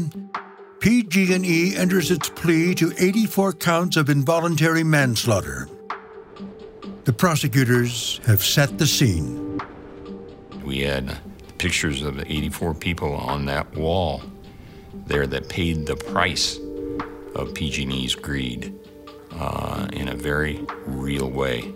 PG&E 0.80 1.76
enters 1.76 2.12
its 2.12 2.30
plea 2.30 2.76
to 2.76 2.94
84 2.98 3.54
counts 3.54 3.96
of 3.96 4.10
involuntary 4.10 4.84
manslaughter. 4.84 5.68
The 7.06 7.12
prosecutors 7.12 8.22
have 8.26 8.42
set 8.42 8.78
the 8.78 8.88
scene. 8.88 9.62
We 10.64 10.80
had 10.80 11.18
pictures 11.58 12.02
of 12.02 12.16
the 12.16 12.32
84 12.32 12.76
people 12.76 13.14
on 13.14 13.46
that 13.48 13.76
wall 13.76 14.22
there 15.06 15.28
that 15.28 15.50
paid 15.50 15.86
the 15.86 15.98
price 15.98 16.60
of 17.36 17.54
PG&E's 17.54 18.16
greed 18.16 18.74
uh, 19.32 19.90
in 19.92 20.08
a 20.08 20.16
very 20.16 20.66
real 20.86 21.30
way. 21.30 21.74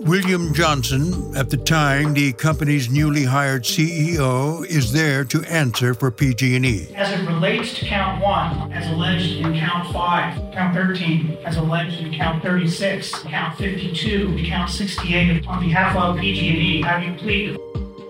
William 0.00 0.52
Johnson, 0.52 1.36
at 1.36 1.50
the 1.50 1.56
time 1.56 2.14
the 2.14 2.32
company's 2.32 2.90
newly 2.90 3.24
hired 3.24 3.62
CEO, 3.62 4.66
is 4.66 4.92
there 4.92 5.24
to 5.24 5.42
answer 5.44 5.94
for 5.94 6.10
PG&E. 6.10 6.88
As 6.94 7.12
it 7.18 7.26
relates 7.26 7.78
to 7.78 7.84
count 7.86 8.20
one, 8.22 8.72
as 8.72 8.90
alleged 8.90 9.36
in 9.36 9.56
count 9.58 9.92
five, 9.92 10.34
count 10.52 10.74
13, 10.74 11.38
as 11.44 11.56
alleged 11.56 12.00
in 12.00 12.12
count 12.12 12.42
36, 12.42 13.10
count 13.20 13.56
52, 13.56 14.44
count 14.46 14.68
68, 14.70 15.46
on 15.46 15.60
behalf 15.60 15.96
of 15.96 16.18
PG&E, 16.18 16.82
have 16.82 17.02
you 17.02 17.14
pleaded? 17.14 17.56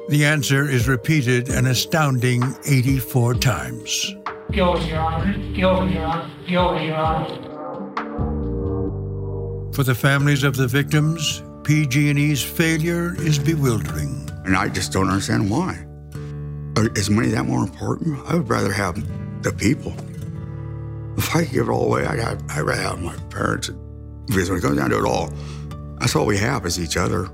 The 0.09 0.25
answer 0.25 0.69
is 0.69 0.89
repeated 0.89 1.49
an 1.51 1.67
astounding 1.67 2.43
84 2.67 3.35
times. 3.35 4.15
Guilty, 4.51 4.89
Your 4.89 5.01
Honor. 5.01 5.39
Guilty, 5.55 5.95
Your 5.95 6.05
Honor. 6.05 6.31
Guilty, 6.47 6.85
Your 6.87 6.97
Honor. 6.97 7.41
For 9.73 9.83
the 9.83 9.95
families 9.95 10.45
of 10.45 10.57
the 10.57 10.69
victims, 10.69 11.43
PG&E's 11.65 12.43
failure 12.43 13.15
is 13.19 13.39
bewildering. 13.39 14.29
And 14.45 14.55
I 14.55 14.69
just 14.69 14.93
don't 14.93 15.09
understand 15.09 15.51
why. 15.51 15.87
Is 16.95 17.09
money 17.09 17.29
that 17.29 17.45
more 17.45 17.63
important? 17.63 18.19
I 18.29 18.35
would 18.35 18.49
rather 18.49 18.71
have 18.71 18.95
the 19.43 19.53
people. 19.53 19.95
If 21.17 21.35
I 21.35 21.45
give 21.45 21.69
it 21.69 21.71
all 21.71 21.87
away, 21.87 22.05
I'd, 22.05 22.19
have, 22.19 22.43
I'd 22.51 22.61
rather 22.61 22.83
have 22.83 23.01
my 23.01 23.17
parents. 23.31 23.71
Because 24.27 24.51
when 24.51 24.59
it 24.59 24.63
comes 24.63 24.77
down 24.77 24.91
to 24.91 24.99
it 24.99 25.05
all, 25.05 25.33
that's 25.99 26.15
all 26.15 26.27
we 26.27 26.37
have 26.37 26.67
is 26.67 26.79
each 26.79 26.99
other. 26.99 27.31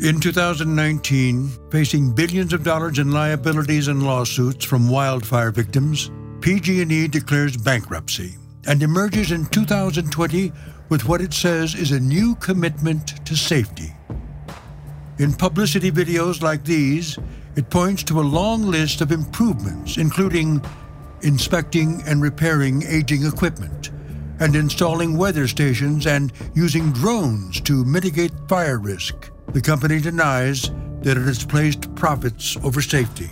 In 0.00 0.20
2019, 0.20 1.50
facing 1.70 2.14
billions 2.14 2.52
of 2.52 2.62
dollars 2.62 2.98
in 2.98 3.10
liabilities 3.10 3.88
and 3.88 4.02
lawsuits 4.02 4.64
from 4.64 4.88
wildfire 4.88 5.50
victims, 5.50 6.10
PG&E 6.40 7.08
declares 7.08 7.56
bankruptcy 7.56 8.36
and 8.66 8.82
emerges 8.82 9.32
in 9.32 9.46
2020 9.46 10.52
with 10.94 11.08
what 11.08 11.20
it 11.20 11.34
says 11.34 11.74
is 11.74 11.90
a 11.90 11.98
new 11.98 12.36
commitment 12.36 13.26
to 13.26 13.34
safety. 13.34 13.92
In 15.18 15.32
publicity 15.32 15.90
videos 15.90 16.40
like 16.40 16.62
these, 16.64 17.18
it 17.56 17.68
points 17.68 18.04
to 18.04 18.20
a 18.20 18.30
long 18.40 18.62
list 18.62 19.00
of 19.00 19.10
improvements, 19.10 19.96
including 19.96 20.64
inspecting 21.22 22.00
and 22.06 22.22
repairing 22.22 22.84
aging 22.86 23.26
equipment, 23.26 23.90
and 24.38 24.54
installing 24.54 25.16
weather 25.16 25.48
stations 25.48 26.06
and 26.06 26.32
using 26.54 26.92
drones 26.92 27.60
to 27.62 27.84
mitigate 27.84 28.30
fire 28.48 28.78
risk. 28.78 29.32
The 29.48 29.60
company 29.60 30.00
denies 30.00 30.70
that 31.00 31.16
it 31.16 31.26
has 31.26 31.44
placed 31.44 31.92
profits 31.96 32.56
over 32.58 32.80
safety. 32.80 33.30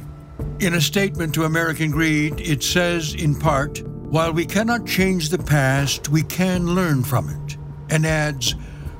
In 0.59 0.75
a 0.75 0.81
statement 0.81 1.33
to 1.35 1.45
American 1.45 1.93
Greed, 1.93 2.41
it 2.41 2.65
says, 2.65 3.15
in 3.15 3.39
part, 3.39 3.85
while 4.13 4.31
we 4.31 4.45
cannot 4.45 4.87
change 4.87 5.31
the 5.31 5.39
past, 5.39 6.11
we 6.11 6.23
can 6.23 6.75
learn 6.75 7.03
from 7.03 7.31
it, 7.31 7.57
and 7.89 8.05
adds, 8.05 8.55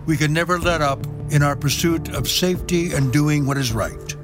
we 0.07 0.17
can 0.17 0.33
never 0.33 0.59
let 0.59 0.81
up 0.81 1.07
in 1.29 1.43
our 1.43 1.55
pursuit 1.55 2.09
of 2.15 2.27
safety 2.27 2.95
and 2.95 3.13
doing 3.13 3.45
what 3.45 3.59
is 3.59 3.73
right. 3.73 4.17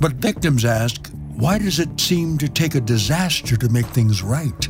But 0.00 0.14
victims 0.14 0.64
ask, 0.64 1.08
why 1.36 1.58
does 1.58 1.78
it 1.78 2.00
seem 2.00 2.36
to 2.38 2.48
take 2.48 2.74
a 2.74 2.80
disaster 2.80 3.56
to 3.56 3.68
make 3.68 3.86
things 3.86 4.24
right? 4.24 4.68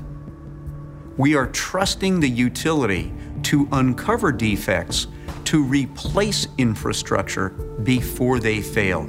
We 1.17 1.35
are 1.35 1.47
trusting 1.47 2.21
the 2.21 2.29
utility 2.29 3.11
to 3.45 3.67
uncover 3.73 4.33
defects, 4.33 5.07
to 5.45 5.65
replace 5.65 6.47
infrastructure 6.59 7.49
before 7.85 8.39
they 8.39 8.61
fail. 8.61 9.05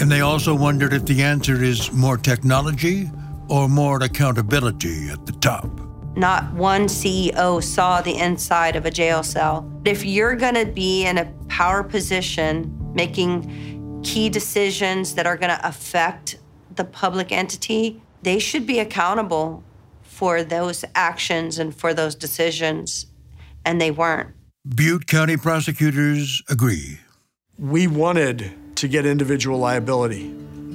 And 0.00 0.10
they 0.10 0.22
also 0.22 0.54
wondered 0.54 0.94
if 0.94 1.04
the 1.04 1.22
answer 1.22 1.62
is 1.62 1.92
more 1.92 2.16
technology 2.16 3.10
or 3.48 3.68
more 3.68 4.02
accountability 4.02 5.08
at 5.08 5.24
the 5.26 5.32
top. 5.32 5.68
Not 6.16 6.52
one 6.52 6.86
CEO 6.86 7.62
saw 7.62 8.02
the 8.02 8.18
inside 8.18 8.76
of 8.76 8.84
a 8.84 8.90
jail 8.90 9.22
cell. 9.22 9.70
If 9.84 10.04
you're 10.04 10.36
going 10.36 10.54
to 10.54 10.66
be 10.66 11.06
in 11.06 11.18
a 11.18 11.24
power 11.48 11.82
position 11.82 12.78
making 12.94 14.02
key 14.04 14.28
decisions 14.28 15.14
that 15.14 15.26
are 15.26 15.36
going 15.36 15.56
to 15.56 15.66
affect 15.66 16.38
the 16.74 16.84
public 16.84 17.32
entity, 17.32 18.02
they 18.22 18.38
should 18.38 18.66
be 18.66 18.78
accountable 18.78 19.62
for 20.02 20.44
those 20.44 20.84
actions 20.94 21.58
and 21.58 21.74
for 21.74 21.94
those 21.94 22.14
decisions, 22.14 23.06
and 23.64 23.80
they 23.80 23.90
weren't. 23.90 24.30
Butte 24.76 25.06
County 25.06 25.36
prosecutors 25.36 26.42
agree. 26.48 27.00
We 27.58 27.86
wanted 27.86 28.52
to 28.76 28.88
get 28.88 29.06
individual 29.06 29.58
liability. 29.58 30.28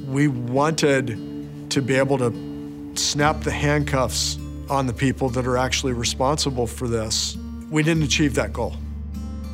We 0.08 0.28
wanted 0.28 1.70
to 1.70 1.82
be 1.82 1.96
able 1.96 2.18
to 2.18 2.47
snap 3.00 3.42
the 3.42 3.52
handcuffs 3.52 4.38
on 4.70 4.88
the 4.88 4.94
people 4.94 5.30
that 5.30 5.48
are 5.48 5.58
actually 5.58 5.94
responsible 5.94 6.68
for 6.68 6.88
this. 6.88 7.38
We 7.70 7.84
didn't 7.84 8.04
achieve 8.04 8.36
that 8.36 8.54
goal. 8.54 8.76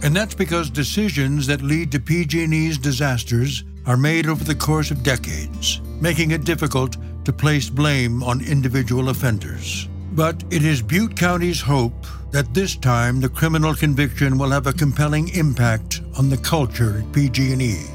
And 0.04 0.16
that's 0.16 0.36
because 0.36 0.70
decisions 0.70 1.48
that 1.48 1.62
lead 1.62 1.92
to 1.94 2.00
PG&E's 2.00 2.78
disasters 2.78 3.64
are 3.86 3.98
made 3.98 4.28
over 4.28 4.44
the 4.44 4.56
course 4.56 4.92
of 4.92 5.04
decades, 5.04 5.82
making 6.02 6.32
it 6.32 6.44
difficult 6.44 6.98
to 7.26 7.34
place 7.34 7.70
blame 7.70 8.24
on 8.24 8.42
individual 8.42 9.10
offenders. 9.10 9.88
But 10.14 10.44
it 10.52 10.64
is 10.64 10.82
Butte 10.82 11.16
County's 11.16 11.62
hope 11.62 12.06
that 12.32 12.54
this 12.54 12.76
time 12.76 13.22
the 13.22 13.30
criminal 13.30 13.74
conviction 13.74 14.38
will 14.38 14.52
have 14.52 14.68
a 14.68 14.74
compelling 14.74 15.30
impact 15.30 16.02
on 16.18 16.30
the 16.30 16.38
culture 16.38 17.00
at 17.00 17.12
PG&E. 17.14 17.86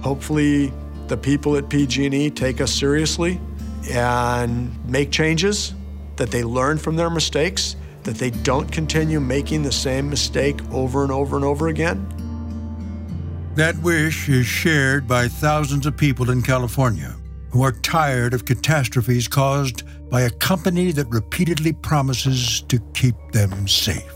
Hopefully, 0.00 0.72
the 1.08 1.16
people 1.16 1.56
at 1.56 1.68
PG&E 1.68 2.30
take 2.30 2.60
us 2.60 2.72
seriously 2.72 3.38
and 3.90 4.72
make 4.88 5.10
changes, 5.10 5.74
that 6.16 6.30
they 6.30 6.44
learn 6.44 6.78
from 6.78 6.96
their 6.96 7.10
mistakes, 7.10 7.76
that 8.04 8.16
they 8.16 8.30
don't 8.30 8.70
continue 8.70 9.20
making 9.20 9.62
the 9.62 9.72
same 9.72 10.08
mistake 10.08 10.58
over 10.72 11.02
and 11.02 11.12
over 11.12 11.36
and 11.36 11.44
over 11.44 11.68
again. 11.68 12.06
That 13.54 13.76
wish 13.78 14.28
is 14.28 14.46
shared 14.46 15.06
by 15.06 15.28
thousands 15.28 15.86
of 15.86 15.96
people 15.96 16.30
in 16.30 16.42
California 16.42 17.14
who 17.50 17.62
are 17.62 17.70
tired 17.70 18.34
of 18.34 18.44
catastrophes 18.44 19.28
caused 19.28 19.84
by 20.10 20.22
a 20.22 20.30
company 20.30 20.90
that 20.90 21.06
repeatedly 21.08 21.72
promises 21.72 22.62
to 22.62 22.80
keep 22.94 23.14
them 23.30 23.68
safe. 23.68 24.12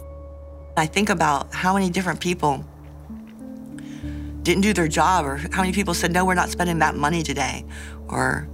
I 0.77 0.87
think 0.87 1.09
about 1.09 1.55
how 1.55 1.75
many 1.75 1.89
different 1.89 2.21
people 2.21 2.65
didn't 4.43 4.63
do 4.63 4.73
their 4.73 4.89
job, 4.89 5.25
or 5.25 5.37
how 5.53 5.63
many 5.63 5.73
people 5.73 5.95
said, 5.95 6.13
No, 6.13 6.25
we're 6.25 6.35
not 6.35 6.49
spending 6.49 6.79
that 6.81 6.97
money 6.97 7.23
today, 7.23 7.65
or, 8.09 8.49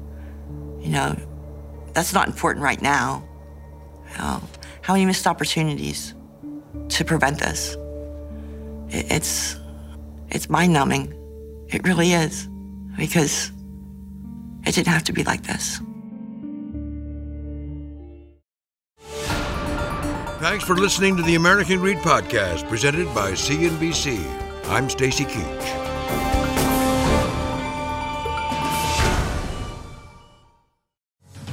you 0.85 0.91
know, 0.91 1.16
that's 1.95 2.12
not 2.12 2.28
important 2.28 2.62
right 2.62 2.80
now. 2.80 3.26
You 4.12 4.41
how 4.82 4.93
many 4.93 5.07
missed 5.07 5.26
opportunities 5.26 6.14
to 6.91 7.05
prevent 7.05 7.39
this? 7.39 7.74
It, 8.91 9.11
it's 9.11 9.57
it's 10.30 10.51
mind 10.51 10.72
numbing. 10.72 11.14
It 11.68 11.85
really 11.85 12.12
is. 12.12 12.49
Because 12.97 13.51
it 14.64 14.74
didn't 14.74 14.89
have 14.89 15.05
to 15.05 15.12
be 15.12 15.24
like 15.24 15.43
this. 15.43 15.80
Thanks 20.41 20.64
for 20.64 20.76
listening 20.76 21.16
to 21.16 21.22
the 21.22 21.37
American 21.37 21.80
Greed 21.80 21.99
Podcast 21.99 22.68
presented 22.68 23.07
by 23.14 23.32
CNBC. 23.32 24.22
I'm 24.66 24.91
Stacy 24.91 25.24
Keach. 25.24 26.44